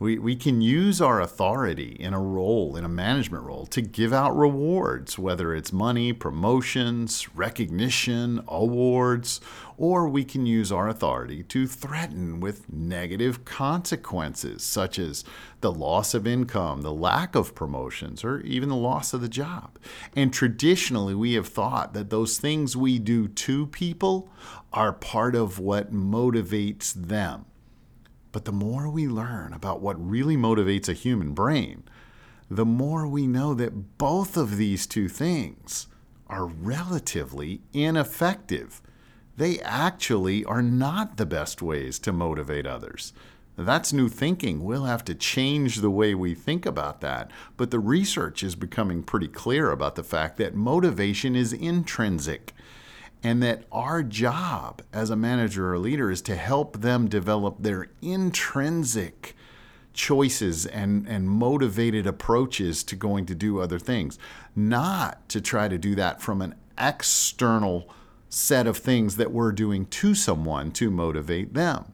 We, 0.00 0.16
we 0.16 0.36
can 0.36 0.60
use 0.60 1.00
our 1.00 1.20
authority 1.20 1.96
in 1.98 2.14
a 2.14 2.20
role, 2.20 2.76
in 2.76 2.84
a 2.84 2.88
management 2.88 3.42
role, 3.42 3.66
to 3.66 3.82
give 3.82 4.12
out 4.12 4.36
rewards, 4.36 5.18
whether 5.18 5.52
it's 5.52 5.72
money, 5.72 6.12
promotions, 6.12 7.34
recognition, 7.34 8.40
awards, 8.46 9.40
or 9.76 10.08
we 10.08 10.24
can 10.24 10.46
use 10.46 10.70
our 10.70 10.88
authority 10.88 11.42
to 11.44 11.66
threaten 11.66 12.38
with 12.38 12.72
negative 12.72 13.44
consequences, 13.44 14.62
such 14.62 15.00
as 15.00 15.24
the 15.62 15.72
loss 15.72 16.14
of 16.14 16.28
income, 16.28 16.82
the 16.82 16.92
lack 16.92 17.34
of 17.34 17.56
promotions, 17.56 18.22
or 18.22 18.40
even 18.42 18.68
the 18.68 18.76
loss 18.76 19.12
of 19.12 19.20
the 19.20 19.28
job. 19.28 19.78
And 20.14 20.32
traditionally, 20.32 21.14
we 21.14 21.32
have 21.34 21.48
thought 21.48 21.92
that 21.94 22.10
those 22.10 22.38
things 22.38 22.76
we 22.76 23.00
do 23.00 23.26
to 23.26 23.66
people 23.66 24.30
are 24.72 24.92
part 24.92 25.34
of 25.34 25.58
what 25.58 25.92
motivates 25.92 26.92
them. 26.92 27.46
But 28.38 28.44
the 28.44 28.52
more 28.52 28.88
we 28.88 29.08
learn 29.08 29.52
about 29.52 29.80
what 29.80 29.96
really 29.98 30.36
motivates 30.36 30.88
a 30.88 30.92
human 30.92 31.32
brain, 31.32 31.82
the 32.48 32.64
more 32.64 33.04
we 33.04 33.26
know 33.26 33.52
that 33.54 33.98
both 33.98 34.36
of 34.36 34.56
these 34.56 34.86
two 34.86 35.08
things 35.08 35.88
are 36.28 36.46
relatively 36.46 37.62
ineffective. 37.72 38.80
They 39.36 39.58
actually 39.58 40.44
are 40.44 40.62
not 40.62 41.16
the 41.16 41.26
best 41.26 41.62
ways 41.62 41.98
to 41.98 42.12
motivate 42.12 42.64
others. 42.64 43.12
That's 43.56 43.92
new 43.92 44.08
thinking. 44.08 44.62
We'll 44.62 44.84
have 44.84 45.04
to 45.06 45.16
change 45.16 45.78
the 45.78 45.90
way 45.90 46.14
we 46.14 46.32
think 46.32 46.64
about 46.64 47.00
that. 47.00 47.32
But 47.56 47.72
the 47.72 47.80
research 47.80 48.44
is 48.44 48.54
becoming 48.54 49.02
pretty 49.02 49.26
clear 49.26 49.72
about 49.72 49.96
the 49.96 50.04
fact 50.04 50.36
that 50.36 50.54
motivation 50.54 51.34
is 51.34 51.52
intrinsic 51.52 52.54
and 53.22 53.42
that 53.42 53.64
our 53.72 54.02
job 54.02 54.82
as 54.92 55.10
a 55.10 55.16
manager 55.16 55.72
or 55.72 55.78
leader 55.78 56.10
is 56.10 56.22
to 56.22 56.36
help 56.36 56.80
them 56.80 57.08
develop 57.08 57.56
their 57.60 57.88
intrinsic 58.00 59.34
choices 59.92 60.64
and, 60.64 61.06
and 61.08 61.28
motivated 61.28 62.06
approaches 62.06 62.84
to 62.84 62.94
going 62.94 63.26
to 63.26 63.34
do 63.34 63.60
other 63.60 63.78
things, 63.78 64.18
not 64.54 65.28
to 65.28 65.40
try 65.40 65.66
to 65.68 65.76
do 65.76 65.94
that 65.96 66.22
from 66.22 66.40
an 66.40 66.54
external 66.78 67.88
set 68.28 68.66
of 68.66 68.76
things 68.76 69.16
that 69.16 69.32
we're 69.32 69.52
doing 69.52 69.86
to 69.86 70.14
someone 70.14 70.70
to 70.70 70.90
motivate 70.90 71.54
them. 71.54 71.92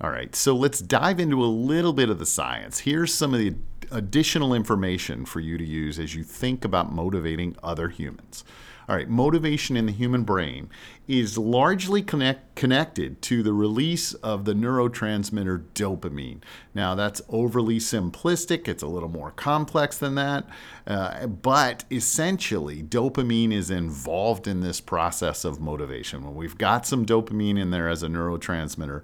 All 0.00 0.10
right, 0.10 0.34
so 0.34 0.54
let's 0.54 0.80
dive 0.80 1.20
into 1.20 1.44
a 1.44 1.46
little 1.46 1.92
bit 1.92 2.08
of 2.08 2.18
the 2.18 2.26
science. 2.26 2.78
Here's 2.78 3.12
some 3.12 3.34
of 3.34 3.40
the 3.40 3.54
additional 3.90 4.54
information 4.54 5.24
for 5.24 5.40
you 5.40 5.58
to 5.58 5.64
use 5.64 5.98
as 5.98 6.14
you 6.14 6.22
think 6.22 6.64
about 6.64 6.92
motivating 6.92 7.56
other 7.62 7.88
humans. 7.88 8.44
All 8.90 8.96
right, 8.96 9.08
motivation 9.08 9.76
in 9.76 9.86
the 9.86 9.92
human 9.92 10.24
brain 10.24 10.68
is 11.06 11.38
largely 11.38 12.02
connect, 12.02 12.56
connected 12.56 13.22
to 13.22 13.40
the 13.40 13.52
release 13.52 14.14
of 14.14 14.46
the 14.46 14.52
neurotransmitter 14.52 15.62
dopamine. 15.74 16.40
Now, 16.74 16.96
that's 16.96 17.22
overly 17.28 17.78
simplistic, 17.78 18.66
it's 18.66 18.82
a 18.82 18.88
little 18.88 19.08
more 19.08 19.30
complex 19.30 19.96
than 19.96 20.16
that, 20.16 20.48
uh, 20.88 21.28
but 21.28 21.84
essentially, 21.92 22.82
dopamine 22.82 23.52
is 23.52 23.70
involved 23.70 24.48
in 24.48 24.60
this 24.60 24.80
process 24.80 25.44
of 25.44 25.60
motivation. 25.60 26.24
When 26.24 26.34
we've 26.34 26.58
got 26.58 26.84
some 26.84 27.06
dopamine 27.06 27.60
in 27.60 27.70
there 27.70 27.88
as 27.88 28.02
a 28.02 28.08
neurotransmitter, 28.08 29.02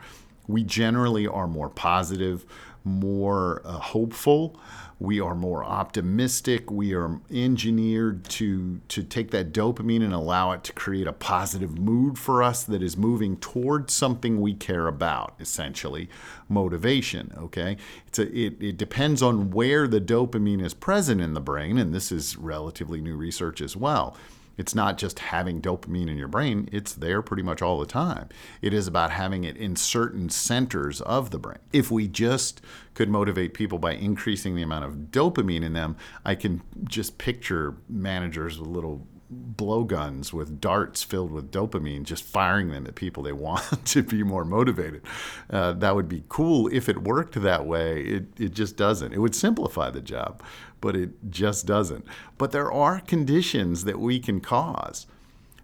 we 0.48 0.64
generally 0.64 1.28
are 1.28 1.46
more 1.46 1.68
positive, 1.68 2.44
more 2.82 3.62
uh, 3.64 3.78
hopeful 3.78 4.58
we 4.98 5.20
are 5.20 5.34
more 5.34 5.62
optimistic. 5.62 6.70
We 6.70 6.94
are 6.94 7.20
engineered 7.30 8.24
to 8.30 8.80
to 8.88 9.02
take 9.02 9.30
that 9.30 9.52
dopamine 9.52 10.02
and 10.02 10.14
allow 10.14 10.52
it 10.52 10.64
to 10.64 10.72
create 10.72 11.06
a 11.06 11.12
positive 11.12 11.78
mood 11.78 12.18
for 12.18 12.42
us 12.42 12.64
that 12.64 12.82
is 12.82 12.96
moving 12.96 13.36
towards 13.36 13.92
something 13.92 14.40
we 14.40 14.54
care 14.54 14.86
about 14.86 15.34
essentially. 15.38 16.08
Motivation 16.48 17.32
okay? 17.36 17.76
It's 18.06 18.18
a, 18.18 18.32
it, 18.32 18.62
it 18.62 18.76
depends 18.76 19.22
on 19.22 19.50
where 19.50 19.86
the 19.86 20.00
dopamine 20.00 20.64
is 20.64 20.74
present 20.74 21.20
in 21.20 21.34
the 21.34 21.40
brain 21.40 21.76
and 21.76 21.92
this 21.92 22.10
is 22.10 22.36
relatively 22.36 23.00
new 23.00 23.16
research 23.16 23.60
as 23.60 23.76
well 23.76 24.16
it's 24.56 24.74
not 24.74 24.98
just 24.98 25.18
having 25.18 25.60
dopamine 25.60 26.08
in 26.08 26.16
your 26.16 26.28
brain, 26.28 26.68
it's 26.72 26.94
there 26.94 27.22
pretty 27.22 27.42
much 27.42 27.62
all 27.62 27.78
the 27.78 27.86
time. 27.86 28.28
It 28.62 28.72
is 28.72 28.86
about 28.86 29.10
having 29.10 29.44
it 29.44 29.56
in 29.56 29.76
certain 29.76 30.28
centers 30.28 31.00
of 31.02 31.30
the 31.30 31.38
brain. 31.38 31.58
If 31.72 31.90
we 31.90 32.08
just 32.08 32.60
could 32.94 33.08
motivate 33.08 33.54
people 33.54 33.78
by 33.78 33.92
increasing 33.92 34.56
the 34.56 34.62
amount 34.62 34.84
of 34.84 34.94
dopamine 35.10 35.62
in 35.62 35.74
them, 35.74 35.96
I 36.24 36.34
can 36.34 36.62
just 36.84 37.18
picture 37.18 37.76
managers 37.88 38.58
with 38.58 38.68
little 38.68 39.06
blowguns 39.30 40.32
with 40.32 40.60
darts 40.60 41.02
filled 41.02 41.32
with 41.32 41.50
dopamine, 41.50 42.04
just 42.04 42.22
firing 42.22 42.70
them 42.70 42.86
at 42.86 42.94
people 42.94 43.22
they 43.22 43.32
want 43.46 43.84
to 43.86 44.02
be 44.02 44.22
more 44.22 44.44
motivated. 44.44 45.02
Uh, 45.50 45.72
that 45.72 45.94
would 45.94 46.08
be 46.08 46.24
cool 46.28 46.68
if 46.72 46.88
it 46.88 47.02
worked 47.02 47.40
that 47.40 47.66
way. 47.66 48.02
It, 48.02 48.24
it 48.38 48.54
just 48.54 48.76
doesn't. 48.76 49.12
It 49.12 49.18
would 49.18 49.34
simplify 49.34 49.90
the 49.90 50.00
job, 50.00 50.42
but 50.80 50.96
it 50.96 51.30
just 51.30 51.66
doesn't. 51.66 52.04
But 52.38 52.52
there 52.52 52.70
are 52.70 53.00
conditions 53.00 53.84
that 53.84 54.00
we 54.00 54.18
can 54.18 54.40
cause 54.40 55.06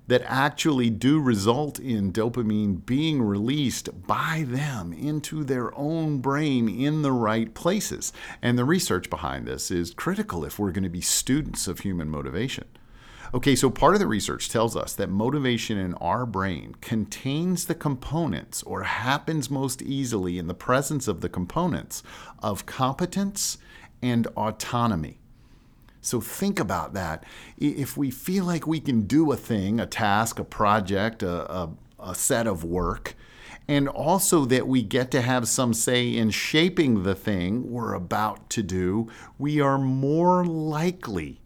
that 0.09 0.23
actually 0.27 0.91
do 0.91 1.21
result 1.21 1.79
in 1.79 2.13
dopamine 2.13 2.85
being 2.85 3.23
released 3.23 4.07
by 4.07 4.45
them 4.47 4.93
into 4.93 5.45
their 5.45 5.77
own 5.79 6.19
brain 6.19 6.69
in 6.69 7.03
the 7.03 7.13
right 7.13 7.55
places. 7.55 8.13
And 8.43 8.59
the 8.59 8.65
research 8.65 9.09
behind 9.09 9.47
this 9.47 9.71
is 9.71 9.95
critical 9.95 10.45
if 10.45 10.59
we're 10.59 10.73
going 10.73 10.83
to 10.85 10.91
be 10.91 11.01
students 11.01 11.69
of 11.69 11.81
human 11.81 12.09
motivation. 12.09 12.65
Okay, 13.35 13.57
so 13.57 13.71
part 13.71 13.95
of 13.95 14.01
the 14.01 14.07
research 14.07 14.51
tells 14.51 14.77
us 14.77 14.93
that 14.95 15.09
motivation 15.09 15.79
in 15.79 15.95
our 15.95 16.27
brain 16.27 16.75
contains 16.83 17.65
the 17.65 17.75
components 17.75 18.63
or 18.65 18.83
happens 18.83 19.49
most 19.49 19.81
easily 19.81 20.37
in 20.37 20.49
the 20.49 20.55
presence 20.55 21.09
of 21.09 21.23
the 21.23 21.31
components 21.31 22.03
of 22.43 22.67
competence 22.67 23.57
and 24.03 24.27
autonomy. 24.37 25.19
So 26.01 26.21
think 26.21 26.59
about 26.59 26.95
that. 26.95 27.25
If 27.59 27.97
we 27.97 28.11
feel 28.11 28.45
like 28.45 28.67
we 28.67 28.81
can 28.81 29.03
do 29.03 29.31
a 29.31 29.37
thing, 29.37 29.79
a 29.79 29.87
task, 29.87 30.39
a 30.41 30.45
project, 30.45 31.23
a, 31.23 31.51
a, 31.51 31.71
a 32.01 32.15
set 32.15 32.49
of 32.49 32.65
work, 32.65 33.15
and 33.69 33.89
also 33.89 34.45
that 34.47 34.67
we 34.67 34.83
get 34.83 35.13
to 35.13 35.23
have 35.23 35.47
some 35.47 35.73
say 35.73 36.09
in 36.09 36.31
shaping 36.31 37.05
the 37.05 37.15
thing 37.15 37.71
we're 37.71 37.95
about 37.95 38.51
to 38.51 38.63
do, 38.63 39.09
we 39.39 39.61
are 39.61 39.79
more 39.79 40.45
likely 40.45 41.41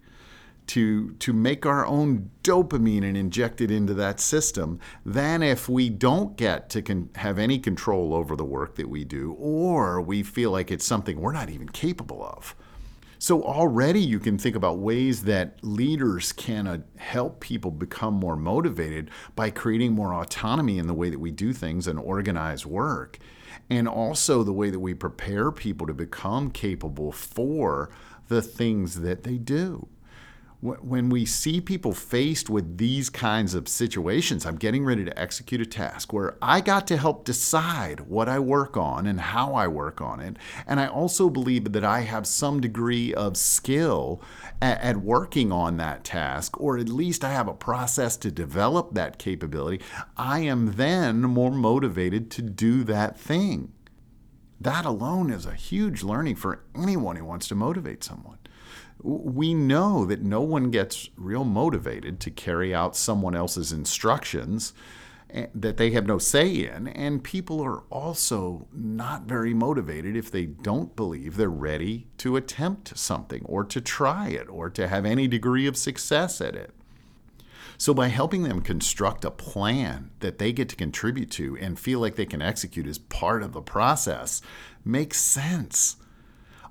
to 0.67 1.11
to 1.13 1.33
make 1.33 1.65
our 1.65 1.85
own 1.85 2.29
dopamine 2.43 3.03
and 3.03 3.17
inject 3.17 3.61
it 3.61 3.71
into 3.71 3.93
that 3.93 4.19
system 4.19 4.79
than 5.05 5.41
if 5.41 5.67
we 5.67 5.89
don't 5.89 6.37
get 6.37 6.69
to 6.69 6.81
con- 6.81 7.09
have 7.15 7.39
any 7.39 7.59
control 7.59 8.13
over 8.13 8.35
the 8.35 8.45
work 8.45 8.75
that 8.75 8.89
we 8.89 9.03
do 9.03 9.33
or 9.39 10.01
we 10.01 10.23
feel 10.23 10.51
like 10.51 10.71
it's 10.71 10.85
something 10.85 11.19
we're 11.19 11.33
not 11.33 11.49
even 11.49 11.69
capable 11.69 12.23
of. 12.23 12.55
So 13.19 13.41
already 13.41 13.99
you 13.99 14.19
can 14.19 14.37
think 14.37 14.55
about 14.55 14.77
ways 14.77 15.23
that 15.23 15.57
leaders 15.63 16.31
can 16.31 16.67
uh, 16.67 16.77
help 16.97 17.39
people 17.39 17.71
become 17.71 18.13
more 18.13 18.35
motivated 18.35 19.09
by 19.35 19.49
creating 19.49 19.93
more 19.93 20.13
autonomy 20.13 20.77
in 20.77 20.85
the 20.85 20.93
way 20.93 21.09
that 21.09 21.19
we 21.19 21.31
do 21.31 21.51
things 21.51 21.87
and 21.87 21.97
organize 21.97 22.65
work 22.65 23.17
and 23.69 23.87
also 23.87 24.43
the 24.43 24.53
way 24.53 24.69
that 24.69 24.79
we 24.79 24.93
prepare 24.93 25.51
people 25.51 25.87
to 25.87 25.93
become 25.93 26.51
capable 26.51 27.11
for 27.11 27.89
the 28.27 28.41
things 28.41 29.01
that 29.01 29.23
they 29.23 29.37
do 29.37 29.87
when 30.59 31.09
we 31.09 31.23
see 31.23 31.61
people 31.61 31.93
faced 31.93 32.49
with 32.49 32.79
these 32.79 33.11
kinds 33.11 33.53
of 33.53 33.67
situations, 33.67 34.43
I'm 34.43 34.55
getting 34.55 34.83
ready 34.83 35.05
to 35.05 35.19
execute 35.19 35.61
a 35.61 35.67
task 35.67 36.11
where 36.11 36.35
I 36.41 36.61
got 36.61 36.87
to 36.87 36.97
help 36.97 37.25
decide 37.25 38.01
what 38.01 38.27
I 38.27 38.39
work 38.39 38.75
on 38.75 39.05
and 39.05 39.19
how 39.19 39.53
I 39.53 39.67
work 39.67 40.01
on 40.01 40.19
it. 40.19 40.37
And 40.65 40.79
I 40.79 40.87
also 40.87 41.29
believe 41.29 41.73
that 41.73 41.83
I 41.83 42.01
have 42.01 42.25
some 42.25 42.59
degree 42.59 43.13
of 43.13 43.37
skill 43.37 44.19
at, 44.59 44.81
at 44.81 44.97
working 44.97 45.51
on 45.51 45.77
that 45.77 46.03
task, 46.03 46.59
or 46.59 46.79
at 46.79 46.89
least 46.89 47.23
I 47.23 47.31
have 47.33 47.47
a 47.47 47.53
process 47.53 48.17
to 48.17 48.31
develop 48.31 48.95
that 48.95 49.19
capability. 49.19 49.83
I 50.17 50.39
am 50.39 50.73
then 50.73 51.21
more 51.21 51.51
motivated 51.51 52.31
to 52.31 52.41
do 52.41 52.83
that 52.85 53.19
thing. 53.19 53.73
That 54.59 54.85
alone 54.85 55.29
is 55.29 55.45
a 55.45 55.53
huge 55.53 56.01
learning 56.01 56.37
for 56.37 56.63
anyone 56.75 57.15
who 57.15 57.25
wants 57.25 57.47
to 57.49 57.55
motivate 57.55 58.03
someone 58.03 58.39
we 59.03 59.53
know 59.53 60.05
that 60.05 60.21
no 60.21 60.41
one 60.41 60.71
gets 60.71 61.09
real 61.15 61.43
motivated 61.43 62.19
to 62.21 62.31
carry 62.31 62.73
out 62.73 62.95
someone 62.95 63.35
else's 63.35 63.71
instructions 63.71 64.73
eh, 65.29 65.47
that 65.53 65.77
they 65.77 65.91
have 65.91 66.07
no 66.07 66.17
say 66.17 66.49
in. 66.49 66.87
And 66.87 67.23
people 67.23 67.61
are 67.61 67.81
also 67.89 68.67
not 68.73 69.23
very 69.23 69.53
motivated 69.53 70.15
if 70.15 70.31
they 70.31 70.45
don't 70.45 70.95
believe 70.95 71.37
they're 71.37 71.49
ready 71.49 72.07
to 72.17 72.35
attempt 72.35 72.97
something 72.97 73.43
or 73.45 73.63
to 73.65 73.81
try 73.81 74.29
it 74.29 74.49
or 74.49 74.69
to 74.71 74.87
have 74.87 75.05
any 75.05 75.27
degree 75.27 75.67
of 75.67 75.77
success 75.77 76.41
at 76.41 76.55
it. 76.55 76.71
So, 77.79 77.93
by 77.93 78.07
helping 78.07 78.41
them 78.41 78.61
construct 78.61 79.23
a 79.23 79.29
plan 79.29 80.09
that 80.21 80.39
they 80.39 80.51
get 80.51 80.67
to 80.69 80.75
contribute 80.75 81.29
to 81.31 81.55
and 81.57 81.77
feel 81.79 81.99
like 81.99 82.15
they 82.15 82.25
can 82.25 82.41
execute 82.41 82.87
as 82.87 82.97
part 82.97 83.43
of 83.43 83.53
the 83.53 83.61
process, 83.61 84.41
makes 84.83 85.19
sense. 85.19 85.97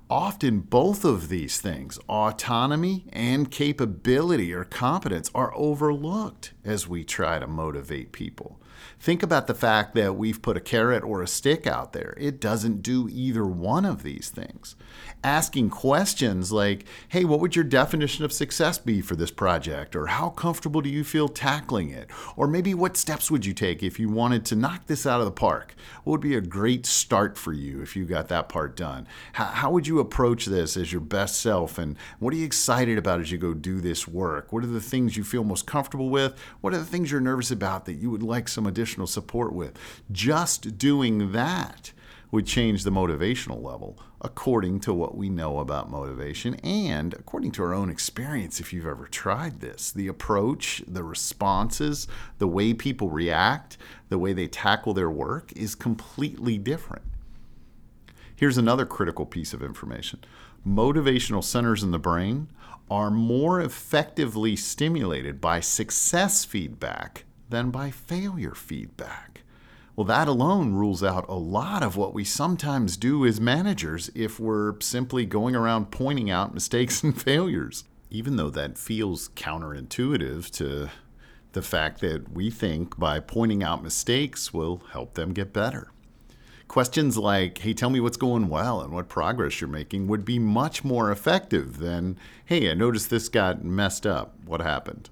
Often, 0.09 0.61
both 0.61 1.03
of 1.03 1.27
these 1.27 1.59
things, 1.59 1.99
autonomy 2.07 3.07
and 3.11 3.51
capability 3.51 4.53
or 4.53 4.63
competence, 4.63 5.29
are 5.35 5.53
overlooked 5.53 6.53
as 6.63 6.87
we 6.87 7.03
try 7.03 7.39
to 7.39 7.47
motivate 7.47 8.13
people. 8.13 8.57
Think 8.99 9.23
about 9.23 9.47
the 9.47 9.53
fact 9.53 9.95
that 9.95 10.15
we've 10.15 10.41
put 10.41 10.57
a 10.57 10.61
carrot 10.61 11.03
or 11.03 11.21
a 11.21 11.27
stick 11.27 11.67
out 11.67 11.93
there. 11.93 12.15
It 12.17 12.39
doesn't 12.39 12.81
do 12.81 13.07
either 13.11 13.45
one 13.45 13.85
of 13.85 14.03
these 14.03 14.29
things. 14.29 14.75
Asking 15.23 15.69
questions 15.69 16.51
like, 16.51 16.85
hey, 17.09 17.25
what 17.25 17.39
would 17.39 17.55
your 17.55 17.65
definition 17.65 18.25
of 18.25 18.33
success 18.33 18.77
be 18.77 19.01
for 19.01 19.15
this 19.15 19.31
project? 19.31 19.95
Or 19.95 20.07
how 20.07 20.29
comfortable 20.29 20.81
do 20.81 20.89
you 20.89 21.03
feel 21.03 21.27
tackling 21.27 21.89
it? 21.89 22.09
Or 22.35 22.47
maybe 22.47 22.73
what 22.73 22.97
steps 22.97 23.29
would 23.29 23.45
you 23.45 23.53
take 23.53 23.83
if 23.83 23.99
you 23.99 24.09
wanted 24.09 24.45
to 24.45 24.55
knock 24.55 24.87
this 24.87 25.05
out 25.05 25.19
of 25.19 25.25
the 25.25 25.31
park? 25.31 25.75
What 26.03 26.11
would 26.11 26.21
be 26.21 26.35
a 26.35 26.41
great 26.41 26.85
start 26.85 27.37
for 27.37 27.53
you 27.53 27.81
if 27.81 27.95
you 27.95 28.05
got 28.05 28.27
that 28.29 28.49
part 28.49 28.75
done? 28.75 29.07
How, 29.33 29.71
would 29.71 29.87
you 29.87 29.99
approach 29.99 30.45
this 30.45 30.77
as 30.77 30.91
your 30.91 31.01
best 31.01 31.41
self? 31.41 31.77
And 31.77 31.97
what 32.19 32.33
are 32.33 32.37
you 32.37 32.45
excited 32.45 32.97
about 32.97 33.19
as 33.19 33.31
you 33.31 33.37
go 33.37 33.53
do 33.53 33.79
this 33.79 34.07
work? 34.07 34.51
What 34.51 34.63
are 34.63 34.67
the 34.67 34.81
things 34.81 35.17
you 35.17 35.23
feel 35.23 35.43
most 35.43 35.67
comfortable 35.67 36.09
with? 36.09 36.37
What 36.61 36.73
are 36.73 36.79
the 36.79 36.85
things 36.85 37.11
you're 37.11 37.21
nervous 37.21 37.51
about 37.51 37.85
that 37.85 37.95
you 37.95 38.09
would 38.09 38.23
like 38.23 38.47
some 38.67 38.73
additional 38.73 39.07
support 39.07 39.53
with. 39.53 39.77
Just 40.11 40.77
doing 40.77 41.31
that 41.31 41.93
would 42.31 42.45
change 42.45 42.83
the 42.83 42.91
motivational 42.91 43.63
level 43.63 43.97
according 44.19 44.81
to 44.81 44.93
what 44.93 45.15
we 45.15 45.29
know 45.29 45.59
about 45.59 45.89
motivation 45.89 46.55
and 46.55 47.13
according 47.13 47.51
to 47.51 47.63
our 47.63 47.73
own 47.73 47.89
experience 47.89 48.59
if 48.59 48.73
you've 48.73 48.85
ever 48.85 49.07
tried 49.07 49.61
this. 49.61 49.91
The 49.91 50.09
approach, 50.09 50.83
the 50.85 51.03
responses, 51.03 52.07
the 52.39 52.47
way 52.47 52.73
people 52.73 53.09
react, 53.09 53.77
the 54.09 54.19
way 54.19 54.33
they 54.33 54.47
tackle 54.47 54.93
their 54.93 55.09
work 55.09 55.53
is 55.53 55.73
completely 55.73 56.57
different. 56.57 57.03
Here's 58.35 58.57
another 58.57 58.85
critical 58.85 59.25
piece 59.25 59.53
of 59.53 59.63
information 59.63 60.19
motivational 60.67 61.43
centers 61.43 61.81
in 61.81 61.91
the 61.91 61.99
brain 61.99 62.49
are 62.91 63.11
more 63.11 63.61
effectively 63.61 64.57
stimulated 64.57 65.39
by 65.39 65.61
success 65.61 66.43
feedback 66.43 67.23
than 67.49 67.71
by 67.71 67.91
failure 67.91 68.55
feedback. 68.55 69.41
Well, 69.95 70.05
that 70.05 70.27
alone 70.27 70.73
rules 70.73 71.03
out 71.03 71.25
a 71.27 71.33
lot 71.33 71.81
of 71.81 71.97
what 71.97 72.13
we 72.13 72.23
sometimes 72.23 72.97
do 72.97 73.25
as 73.25 73.41
managers 73.41 74.11
if 74.13 74.39
we're 74.39 74.79
simply 74.79 75.25
going 75.25 75.55
around 75.55 75.89
pointing 75.89 76.29
out 76.29 76.53
mistakes 76.53 77.03
and 77.03 77.19
failures. 77.19 77.83
Even 78.11 78.35
though 78.35 78.51
that 78.51 78.77
feels 78.77 79.29
counterintuitive 79.29 80.51
to 80.51 80.89
the 81.53 81.61
fact 81.63 81.99
that 82.01 82.31
we 82.31 82.51
think 82.51 82.97
by 82.99 83.19
pointing 83.19 83.63
out 83.63 83.83
mistakes 83.83 84.53
will 84.53 84.83
help 84.91 85.15
them 85.15 85.33
get 85.33 85.51
better. 85.51 85.89
Questions 86.67 87.17
like, 87.17 87.57
hey, 87.57 87.73
tell 87.73 87.89
me 87.89 87.99
what's 87.99 88.17
going 88.17 88.49
well 88.49 88.81
and 88.81 88.93
what 88.93 89.09
progress 89.09 89.59
you're 89.59 89.67
making 89.69 90.07
would 90.07 90.23
be 90.23 90.37
much 90.37 90.83
more 90.83 91.11
effective 91.11 91.79
than, 91.79 92.17
hey, 92.45 92.69
I 92.69 92.75
noticed 92.75 93.09
this 93.09 93.29
got 93.29 93.63
messed 93.63 94.05
up. 94.05 94.35
What 94.45 94.61
happened? 94.61 95.09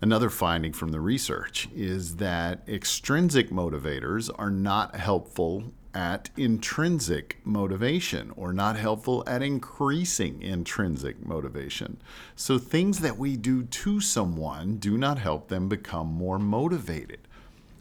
Another 0.00 0.30
finding 0.30 0.72
from 0.72 0.92
the 0.92 1.00
research 1.00 1.68
is 1.74 2.16
that 2.16 2.62
extrinsic 2.68 3.50
motivators 3.50 4.30
are 4.38 4.50
not 4.50 4.94
helpful 4.94 5.72
at 5.92 6.30
intrinsic 6.36 7.38
motivation 7.44 8.32
or 8.36 8.52
not 8.52 8.76
helpful 8.76 9.24
at 9.26 9.42
increasing 9.42 10.40
intrinsic 10.40 11.26
motivation. 11.26 12.00
So, 12.36 12.58
things 12.58 13.00
that 13.00 13.18
we 13.18 13.36
do 13.36 13.64
to 13.64 14.00
someone 14.00 14.76
do 14.76 14.96
not 14.96 15.18
help 15.18 15.48
them 15.48 15.68
become 15.68 16.06
more 16.06 16.38
motivated. 16.38 17.18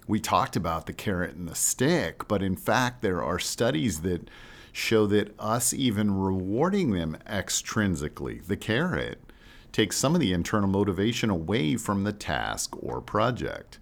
We 0.08 0.20
talked 0.20 0.56
about 0.56 0.88
the 0.88 0.94
carrot 0.94 1.36
and 1.36 1.48
the 1.48 1.54
stick, 1.54 2.28
but 2.28 2.42
in 2.42 2.56
fact, 2.56 3.04
there 3.04 3.22
are 3.22 3.38
studies 3.38 4.02
that 4.02 4.28
show 4.72 5.06
that 5.08 5.36
us 5.40 5.72
even 5.72 6.18
rewarding 6.18 6.92
them 6.92 7.18
extrinsically, 7.28 8.44
the 8.44 8.58
carrot, 8.58 9.20
takes 9.72 9.98
some 9.98 10.16
of 10.16 10.22
the 10.22 10.34
internal 10.34 10.70
motivation 10.70 11.30
away 11.30 11.76
from 11.76 12.04
the 12.04 12.14
task 12.14 12.76
or 12.82 13.02
project. 13.02 13.80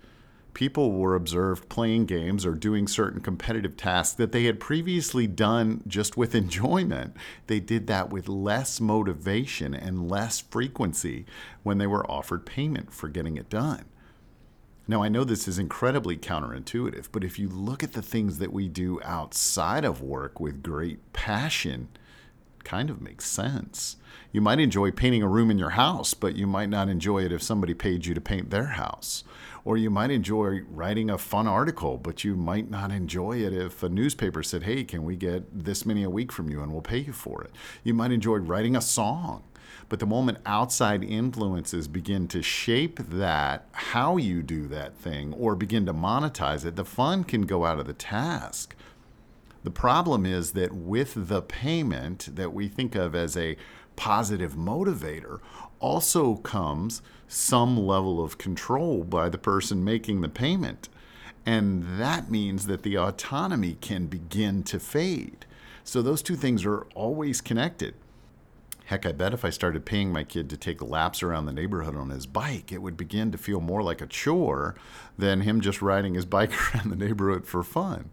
People 0.53 0.93
were 0.93 1.15
observed 1.15 1.67
playing 1.67 2.05
games 2.05 2.45
or 2.45 2.53
doing 2.53 2.87
certain 2.87 3.19
competitive 3.19 3.75
tasks 3.75 4.15
that 4.15 4.31
they 4.31 4.45
had 4.45 4.59
previously 4.59 5.27
done 5.27 5.83
just 5.85 6.15
with 6.15 6.33
enjoyment. 6.43 7.15
They 7.47 7.59
did 7.59 7.87
that 7.87 8.09
with 8.09 8.29
less 8.29 8.79
motivation 8.79 9.73
and 9.73 10.09
less 10.09 10.39
frequency 10.39 11.25
when 11.63 11.77
they 11.77 11.87
were 11.87 12.09
offered 12.09 12.45
payment 12.45 12.93
for 12.93 13.09
getting 13.09 13.35
it 13.35 13.49
done. 13.49 13.85
Now, 14.87 15.01
I 15.01 15.09
know 15.09 15.23
this 15.23 15.47
is 15.47 15.57
incredibly 15.57 16.15
counterintuitive, 16.15 17.07
but 17.11 17.23
if 17.23 17.39
you 17.39 17.49
look 17.49 17.83
at 17.83 17.93
the 17.93 18.03
things 18.03 18.37
that 18.37 18.53
we 18.53 18.67
do 18.67 19.01
outside 19.03 19.83
of 19.83 20.01
work 20.01 20.39
with 20.39 20.61
great 20.61 21.11
passion, 21.11 21.89
kind 22.65 22.89
of 22.89 23.01
makes 23.01 23.25
sense. 23.25 23.95
You 24.31 24.41
might 24.41 24.59
enjoy 24.59 24.91
painting 24.91 25.23
a 25.23 25.29
room 25.29 25.49
in 25.49 25.57
your 25.57 25.71
house, 25.71 26.13
but 26.13 26.35
you 26.35 26.45
might 26.45 26.69
not 26.69 26.89
enjoy 26.89 27.23
it 27.23 27.31
if 27.31 27.41
somebody 27.41 27.73
paid 27.73 28.05
you 28.05 28.13
to 28.13 28.19
paint 28.19 28.49
their 28.49 28.65
house. 28.65 29.23
Or 29.63 29.77
you 29.77 29.89
might 29.89 30.11
enjoy 30.11 30.61
writing 30.69 31.09
a 31.09 31.17
fun 31.17 31.47
article, 31.47 31.97
but 31.97 32.23
you 32.23 32.35
might 32.35 32.69
not 32.69 32.91
enjoy 32.91 33.37
it 33.37 33.53
if 33.53 33.81
a 33.81 33.89
newspaper 33.89 34.43
said, 34.43 34.63
hey, 34.63 34.83
can 34.83 35.05
we 35.05 35.15
get 35.15 35.63
this 35.63 35.85
many 35.85 36.03
a 36.03 36.09
week 36.09 36.31
from 36.31 36.49
you 36.49 36.61
and 36.61 36.73
we'll 36.73 36.81
pay 36.81 36.97
you 36.97 37.13
for 37.13 37.43
it. 37.43 37.51
You 37.83 37.93
might 37.93 38.11
enjoy 38.11 38.37
writing 38.37 38.75
a 38.75 38.81
song. 38.81 39.43
But 39.87 39.99
the 39.99 40.05
moment 40.05 40.39
outside 40.45 41.03
influences 41.03 41.87
begin 41.87 42.27
to 42.29 42.41
shape 42.41 42.99
that, 42.99 43.67
how 43.71 44.17
you 44.17 44.41
do 44.41 44.67
that 44.67 44.95
thing, 44.95 45.33
or 45.33 45.55
begin 45.55 45.85
to 45.85 45.93
monetize 45.93 46.65
it, 46.65 46.75
the 46.75 46.85
fun 46.85 47.23
can 47.23 47.43
go 47.43 47.65
out 47.65 47.79
of 47.79 47.85
the 47.85 47.93
task. 47.93 48.75
The 49.65 49.71
problem 49.71 50.27
is 50.27 50.51
that 50.51 50.73
with 50.75 51.27
the 51.27 51.41
payment 51.41 52.35
that 52.35 52.53
we 52.53 52.67
think 52.67 52.93
of 52.93 53.15
as 53.15 53.35
a 53.35 53.57
positive 53.95 54.53
motivator, 54.53 55.39
also 55.79 56.35
comes 56.35 57.01
some 57.27 57.75
level 57.75 58.23
of 58.23 58.37
control 58.37 59.03
by 59.03 59.27
the 59.27 59.39
person 59.39 59.83
making 59.83 60.21
the 60.21 60.29
payment. 60.29 60.87
And 61.47 61.99
that 61.99 62.29
means 62.29 62.67
that 62.67 62.83
the 62.83 62.95
autonomy 62.95 63.77
can 63.81 64.05
begin 64.05 64.61
to 64.63 64.79
fade. 64.79 65.47
So 65.83 66.03
those 66.03 66.21
two 66.21 66.35
things 66.35 66.63
are 66.63 66.85
always 66.93 67.41
connected. 67.41 67.95
Heck, 68.85 69.03
I 69.07 69.13
bet 69.13 69.33
if 69.33 69.43
I 69.43 69.49
started 69.49 69.83
paying 69.83 70.11
my 70.11 70.23
kid 70.23 70.47
to 70.51 70.57
take 70.57 70.79
laps 70.79 71.23
around 71.23 71.47
the 71.47 71.51
neighborhood 71.51 71.95
on 71.95 72.11
his 72.11 72.27
bike, 72.27 72.71
it 72.71 72.83
would 72.83 72.97
begin 72.97 73.31
to 73.31 73.37
feel 73.39 73.61
more 73.61 73.81
like 73.81 73.99
a 73.99 74.05
chore 74.05 74.75
than 75.17 75.41
him 75.41 75.59
just 75.59 75.81
riding 75.81 76.13
his 76.13 76.25
bike 76.25 76.51
around 76.75 76.91
the 76.91 76.95
neighborhood 76.95 77.47
for 77.47 77.63
fun 77.63 78.11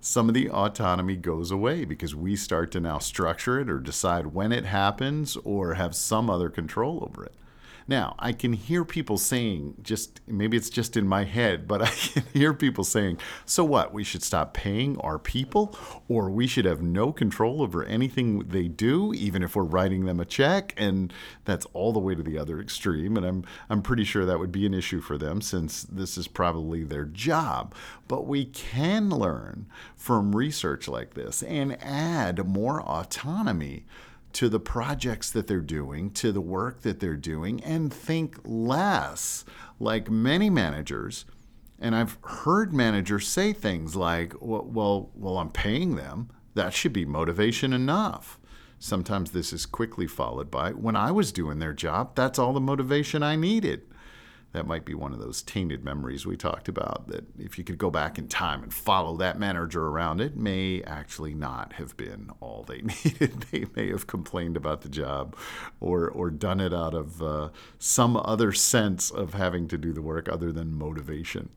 some 0.00 0.28
of 0.28 0.34
the 0.34 0.48
autonomy 0.50 1.16
goes 1.16 1.50
away 1.50 1.84
because 1.84 2.14
we 2.14 2.34
start 2.34 2.70
to 2.72 2.80
now 2.80 2.98
structure 2.98 3.60
it 3.60 3.68
or 3.68 3.78
decide 3.78 4.28
when 4.28 4.50
it 4.50 4.64
happens 4.64 5.36
or 5.44 5.74
have 5.74 5.94
some 5.94 6.30
other 6.30 6.48
control 6.48 7.06
over 7.06 7.24
it. 7.24 7.34
Now, 7.90 8.14
I 8.20 8.30
can 8.32 8.52
hear 8.52 8.84
people 8.84 9.18
saying, 9.18 9.74
just 9.82 10.20
maybe 10.28 10.56
it's 10.56 10.70
just 10.70 10.96
in 10.96 11.08
my 11.08 11.24
head, 11.24 11.66
but 11.68 11.82
I 11.82 11.90
can 11.90 12.22
hear 12.32 12.54
people 12.54 12.84
saying, 12.84 13.18
so 13.44 13.64
what? 13.64 13.92
We 13.92 14.04
should 14.04 14.22
stop 14.22 14.54
paying 14.54 14.96
our 14.98 15.18
people, 15.18 15.76
or 16.08 16.30
we 16.30 16.46
should 16.46 16.66
have 16.66 16.80
no 16.80 17.12
control 17.12 17.60
over 17.60 17.84
anything 17.84 18.46
they 18.46 18.68
do, 18.68 19.12
even 19.14 19.42
if 19.42 19.56
we're 19.56 19.64
writing 19.64 20.04
them 20.04 20.20
a 20.20 20.24
check. 20.24 20.72
And 20.76 21.12
that's 21.44 21.66
all 21.72 21.92
the 21.92 21.98
way 21.98 22.14
to 22.14 22.22
the 22.22 22.38
other 22.38 22.60
extreme. 22.60 23.16
And 23.16 23.26
I'm, 23.26 23.44
I'm 23.68 23.82
pretty 23.82 24.04
sure 24.04 24.24
that 24.24 24.38
would 24.38 24.52
be 24.52 24.66
an 24.66 24.74
issue 24.74 25.00
for 25.00 25.18
them 25.18 25.40
since 25.40 25.82
this 25.82 26.16
is 26.16 26.28
probably 26.28 26.84
their 26.84 27.06
job. 27.06 27.74
But 28.06 28.24
we 28.24 28.44
can 28.44 29.10
learn 29.10 29.66
from 29.96 30.36
research 30.36 30.86
like 30.86 31.14
this 31.14 31.42
and 31.42 31.76
add 31.82 32.46
more 32.46 32.80
autonomy 32.82 33.84
to 34.32 34.48
the 34.48 34.60
projects 34.60 35.30
that 35.30 35.46
they're 35.46 35.60
doing, 35.60 36.10
to 36.12 36.32
the 36.32 36.40
work 36.40 36.82
that 36.82 37.00
they're 37.00 37.16
doing, 37.16 37.62
and 37.64 37.92
think 37.92 38.38
less 38.44 39.44
like 39.78 40.10
many 40.10 40.50
managers. 40.50 41.24
And 41.78 41.96
I've 41.96 42.18
heard 42.22 42.72
managers 42.72 43.26
say 43.26 43.52
things 43.52 43.96
like, 43.96 44.34
well, 44.40 44.64
well, 44.64 45.10
well, 45.14 45.38
I'm 45.38 45.50
paying 45.50 45.96
them. 45.96 46.30
That 46.54 46.74
should 46.74 46.92
be 46.92 47.04
motivation 47.04 47.72
enough. 47.72 48.38
Sometimes 48.78 49.30
this 49.30 49.52
is 49.52 49.66
quickly 49.66 50.06
followed 50.06 50.50
by, 50.50 50.72
when 50.72 50.96
I 50.96 51.10
was 51.10 51.32
doing 51.32 51.58
their 51.58 51.72
job, 51.72 52.14
that's 52.14 52.38
all 52.38 52.52
the 52.52 52.60
motivation 52.60 53.22
I 53.22 53.36
needed 53.36 53.82
that 54.52 54.66
might 54.66 54.84
be 54.84 54.94
one 54.94 55.12
of 55.12 55.20
those 55.20 55.42
tainted 55.42 55.84
memories 55.84 56.26
we 56.26 56.36
talked 56.36 56.68
about 56.68 57.06
that 57.08 57.24
if 57.38 57.56
you 57.56 57.64
could 57.64 57.78
go 57.78 57.90
back 57.90 58.18
in 58.18 58.26
time 58.26 58.62
and 58.62 58.74
follow 58.74 59.16
that 59.16 59.38
manager 59.38 59.86
around 59.86 60.20
it 60.20 60.36
may 60.36 60.82
actually 60.82 61.34
not 61.34 61.74
have 61.74 61.96
been 61.96 62.30
all 62.40 62.64
they 62.64 62.80
needed. 63.04 63.46
They 63.50 63.66
may 63.76 63.90
have 63.90 64.06
complained 64.06 64.56
about 64.56 64.82
the 64.82 64.88
job 64.88 65.36
or 65.80 66.08
or 66.08 66.30
done 66.30 66.60
it 66.60 66.74
out 66.74 66.94
of 66.94 67.22
uh, 67.22 67.50
some 67.78 68.16
other 68.16 68.52
sense 68.52 69.10
of 69.10 69.34
having 69.34 69.68
to 69.68 69.78
do 69.78 69.92
the 69.92 70.02
work 70.02 70.28
other 70.28 70.52
than 70.52 70.74
motivation. 70.74 71.50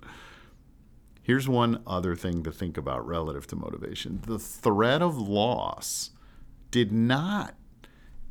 Here's 1.23 1.47
one 1.47 1.82
other 1.88 2.15
thing 2.15 2.43
to 2.43 2.51
think 2.51 2.77
about 2.77 3.08
relative 3.08 3.47
to 3.47 3.56
motivation. 3.56 4.21
The 4.25 4.39
threat 4.39 5.01
of 5.01 5.17
loss 5.17 6.12
did 6.69 6.91
not 6.91 7.56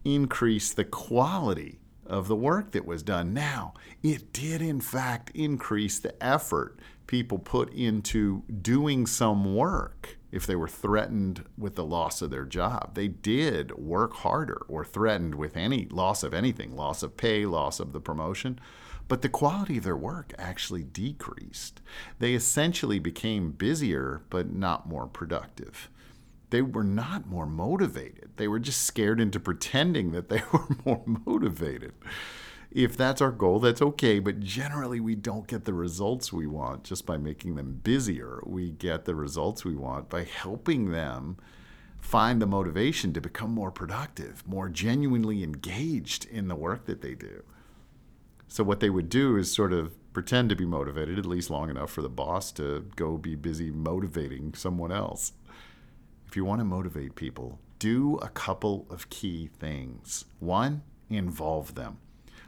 increase 0.05 0.73
the 0.73 0.85
quality 0.85 1.82
of 2.07 2.29
the 2.29 2.37
work 2.37 2.73
that 2.73 2.87
was 2.87 3.03
done. 3.03 3.33
Now, 3.33 3.75
it 4.03 4.33
did 4.33 4.63
in 4.63 4.81
fact 4.81 5.31
increase 5.35 5.99
the 5.99 6.23
effort 6.23 6.79
people 7.07 7.39
put 7.39 7.73
into 7.73 8.43
doing 8.63 9.07
some 9.07 9.55
work 9.55 10.17
if 10.31 10.47
they 10.47 10.57
were 10.57 10.69
threatened 10.69 11.45
with 11.59 11.75
the 11.75 11.85
loss 11.85 12.23
of 12.23 12.31
their 12.31 12.47
job. 12.47 12.95
They 12.95 13.09
did 13.09 13.73
work 13.77 14.15
harder 14.15 14.63
or 14.67 14.85
threatened 14.85 15.35
with 15.35 15.57
any 15.57 15.87
loss 15.87 16.23
of 16.23 16.33
anything, 16.33 16.75
loss 16.75 17.03
of 17.03 17.17
pay, 17.17 17.45
loss 17.45 17.81
of 17.81 17.93
the 17.93 18.01
promotion. 18.01 18.59
But 19.09 19.21
the 19.21 19.29
quality 19.29 19.79
of 19.79 19.85
their 19.85 19.97
work 19.97 20.33
actually 20.39 20.85
decreased. 20.85 21.83
They 22.19 22.33
essentially 22.33 22.99
became 22.99 23.51
busier, 23.53 24.23
but 24.31 24.51
not 24.51 24.89
more 24.89 25.07
productive 25.07 25.91
they 26.53 26.63
were 26.63 26.85
not 26.85 27.27
more 27.27 27.47
motivated. 27.47 28.29
They 28.37 28.47
were 28.47 28.59
just 28.59 28.83
scared 28.83 29.21
into 29.21 29.41
pretending 29.41 30.13
that 30.13 30.29
they 30.29 30.43
were 30.53 30.69
more 30.85 31.03
motivated. 31.07 31.95
If 32.71 32.97
that's 32.97 33.23
our 33.23 33.33
goal, 33.33 33.59
that's 33.59 33.83
okay, 33.83 34.19
but 34.19 34.41
generally 34.41 35.01
we 35.01 35.15
don't 35.15 35.47
get 35.47 35.65
the 35.65 35.73
results 35.73 36.33
we 36.33 36.47
want 36.47 36.85
just 36.85 37.07
by 37.07 37.17
making 37.17 37.55
them 37.55 37.81
busier. 37.83 38.43
We 38.45 38.71
get 38.71 39.07
the 39.07 39.15
results 39.15 39.65
we 39.65 39.75
want 39.75 40.11
by 40.11 40.25
helping 40.25 40.91
them 40.91 41.39
find 42.01 42.41
the 42.41 42.47
motivation 42.47 43.15
to 43.15 43.21
become 43.21 43.51
more 43.51 43.71
productive, 43.71 44.47
more 44.47 44.69
genuinely 44.69 45.43
engaged 45.43 46.27
in 46.27 46.49
the 46.49 46.55
work 46.55 46.85
that 46.85 47.01
they 47.01 47.15
do. 47.15 47.45
So, 48.49 48.63
what 48.63 48.81
they 48.81 48.91
would 48.91 49.09
do 49.09 49.37
is 49.37 49.51
sort 49.51 49.73
of 49.73 49.95
pretend 50.13 50.51
to 50.51 50.57
be 50.57 50.67
motivated, 50.67 51.19
at 51.19 51.25
least 51.25 51.49
long 51.49 51.71
enough 51.71 51.91
for 51.91 52.03
the 52.03 52.11
boss 52.11 52.53
to 52.53 52.91
go 52.97 53.17
be 53.17 53.35
busy 53.35 53.71
motivating 53.71 54.53
someone 54.53 54.93
else 54.93 55.33
if 56.33 56.37
you 56.37 56.47
want 56.47 56.61
to 56.61 56.65
motivate 56.65 57.15
people, 57.15 57.59
do 57.79 58.17
a 58.23 58.29
couple 58.31 58.87
of 58.89 59.11
key 59.11 59.51
things. 59.59 60.25
One, 60.41 60.81
involve 61.11 61.75
them. 61.75 61.99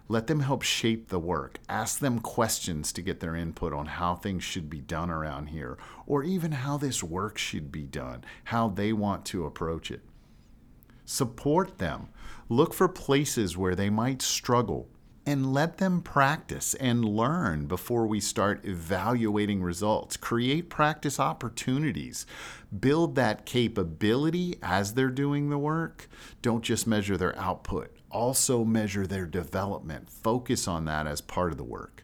Let 0.08 0.26
them 0.26 0.40
help 0.40 0.62
shape 0.62 1.08
the 1.08 1.18
work. 1.18 1.58
Ask 1.68 1.98
them 1.98 2.18
questions 2.20 2.94
to 2.94 3.02
get 3.02 3.20
their 3.20 3.36
input 3.36 3.74
on 3.74 3.84
how 3.84 4.14
things 4.14 4.42
should 4.42 4.70
be 4.70 4.80
done 4.80 5.10
around 5.10 5.48
here, 5.48 5.76
or 6.06 6.24
even 6.24 6.52
how 6.52 6.78
this 6.78 7.02
work 7.02 7.36
should 7.36 7.70
be 7.70 7.82
done, 7.82 8.24
how 8.44 8.70
they 8.70 8.94
want 8.94 9.26
to 9.26 9.44
approach 9.44 9.90
it. 9.90 10.00
Support 11.04 11.76
them. 11.76 12.08
Look 12.48 12.72
for 12.72 12.88
places 12.88 13.54
where 13.54 13.74
they 13.74 13.90
might 13.90 14.22
struggle 14.22 14.88
and 15.26 15.52
let 15.52 15.78
them 15.78 16.02
practice 16.02 16.74
and 16.74 17.04
learn 17.04 17.66
before 17.66 18.06
we 18.06 18.20
start 18.20 18.64
evaluating 18.64 19.62
results. 19.62 20.16
Create 20.16 20.68
practice 20.68 21.18
opportunities. 21.18 22.26
Build 22.78 23.14
that 23.14 23.46
capability 23.46 24.56
as 24.62 24.94
they're 24.94 25.08
doing 25.08 25.50
the 25.50 25.58
work. 25.58 26.08
Don't 26.42 26.62
just 26.62 26.86
measure 26.86 27.16
their 27.16 27.38
output, 27.38 27.96
also 28.10 28.64
measure 28.64 29.06
their 29.06 29.26
development. 29.26 30.10
Focus 30.10 30.68
on 30.68 30.84
that 30.84 31.06
as 31.06 31.20
part 31.20 31.52
of 31.52 31.58
the 31.58 31.64
work. 31.64 32.03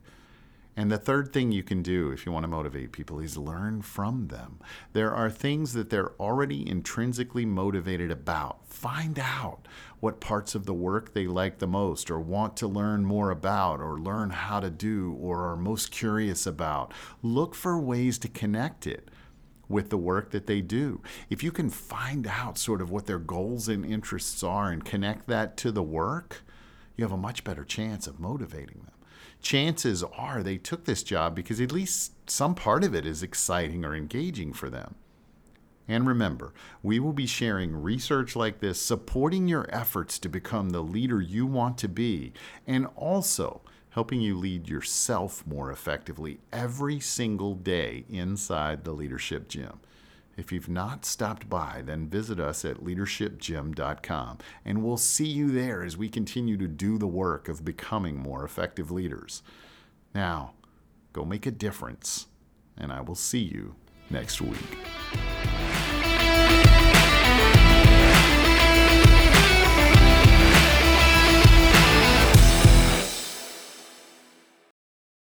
And 0.76 0.90
the 0.90 0.98
third 0.98 1.32
thing 1.32 1.52
you 1.52 1.62
can 1.62 1.82
do 1.82 2.10
if 2.10 2.24
you 2.24 2.32
want 2.32 2.44
to 2.44 2.48
motivate 2.48 2.92
people 2.92 3.18
is 3.18 3.36
learn 3.36 3.82
from 3.82 4.28
them. 4.28 4.60
There 4.92 5.12
are 5.12 5.28
things 5.28 5.72
that 5.72 5.90
they're 5.90 6.12
already 6.12 6.66
intrinsically 6.68 7.44
motivated 7.44 8.10
about. 8.10 8.66
Find 8.66 9.18
out 9.18 9.66
what 9.98 10.20
parts 10.20 10.54
of 10.54 10.66
the 10.66 10.74
work 10.74 11.12
they 11.12 11.26
like 11.26 11.58
the 11.58 11.66
most, 11.66 12.10
or 12.10 12.20
want 12.20 12.56
to 12.58 12.68
learn 12.68 13.04
more 13.04 13.30
about, 13.30 13.80
or 13.80 13.98
learn 13.98 14.30
how 14.30 14.60
to 14.60 14.70
do, 14.70 15.16
or 15.20 15.50
are 15.50 15.56
most 15.56 15.90
curious 15.90 16.46
about. 16.46 16.94
Look 17.20 17.54
for 17.54 17.78
ways 17.78 18.18
to 18.20 18.28
connect 18.28 18.86
it 18.86 19.10
with 19.68 19.90
the 19.90 19.98
work 19.98 20.30
that 20.30 20.46
they 20.46 20.60
do. 20.60 21.02
If 21.28 21.44
you 21.44 21.52
can 21.52 21.68
find 21.68 22.26
out 22.26 22.58
sort 22.58 22.80
of 22.80 22.90
what 22.90 23.06
their 23.06 23.18
goals 23.18 23.68
and 23.68 23.84
interests 23.84 24.42
are 24.42 24.70
and 24.70 24.84
connect 24.84 25.26
that 25.28 25.56
to 25.58 25.70
the 25.70 25.82
work, 25.82 26.42
you 26.96 27.04
have 27.04 27.12
a 27.12 27.16
much 27.16 27.44
better 27.44 27.64
chance 27.64 28.06
of 28.06 28.18
motivating 28.18 28.82
them 28.84 28.99
chances 29.40 30.02
are 30.02 30.42
they 30.42 30.58
took 30.58 30.84
this 30.84 31.02
job 31.02 31.34
because 31.34 31.60
at 31.60 31.72
least 31.72 32.12
some 32.28 32.54
part 32.54 32.84
of 32.84 32.94
it 32.94 33.06
is 33.06 33.22
exciting 33.22 33.84
or 33.84 33.94
engaging 33.94 34.52
for 34.52 34.70
them. 34.70 34.94
And 35.88 36.06
remember, 36.06 36.54
we 36.82 37.00
will 37.00 37.12
be 37.12 37.26
sharing 37.26 37.74
research 37.74 38.36
like 38.36 38.60
this, 38.60 38.80
supporting 38.80 39.48
your 39.48 39.66
efforts 39.70 40.20
to 40.20 40.28
become 40.28 40.70
the 40.70 40.82
leader 40.82 41.20
you 41.20 41.46
want 41.46 41.78
to 41.78 41.88
be, 41.88 42.32
and 42.64 42.86
also 42.94 43.60
helping 43.90 44.20
you 44.20 44.38
lead 44.38 44.68
yourself 44.68 45.44
more 45.46 45.72
effectively 45.72 46.38
every 46.52 47.00
single 47.00 47.54
day 47.56 48.04
inside 48.08 48.84
the 48.84 48.92
Leadership 48.92 49.48
Gym. 49.48 49.80
If 50.40 50.50
you've 50.52 50.70
not 50.70 51.04
stopped 51.04 51.50
by, 51.50 51.82
then 51.84 52.08
visit 52.08 52.40
us 52.40 52.64
at 52.64 52.82
leadershipgym.com 52.82 54.38
and 54.64 54.82
we'll 54.82 54.96
see 54.96 55.26
you 55.26 55.50
there 55.50 55.82
as 55.82 55.98
we 55.98 56.08
continue 56.08 56.56
to 56.56 56.66
do 56.66 56.96
the 56.96 57.06
work 57.06 57.50
of 57.50 57.62
becoming 57.62 58.16
more 58.16 58.42
effective 58.42 58.90
leaders. 58.90 59.42
Now, 60.14 60.54
go 61.12 61.26
make 61.26 61.44
a 61.44 61.50
difference, 61.50 62.26
and 62.78 62.90
I 62.90 63.02
will 63.02 63.14
see 63.14 63.40
you 63.42 63.74
next 64.08 64.40
week. 64.40 64.78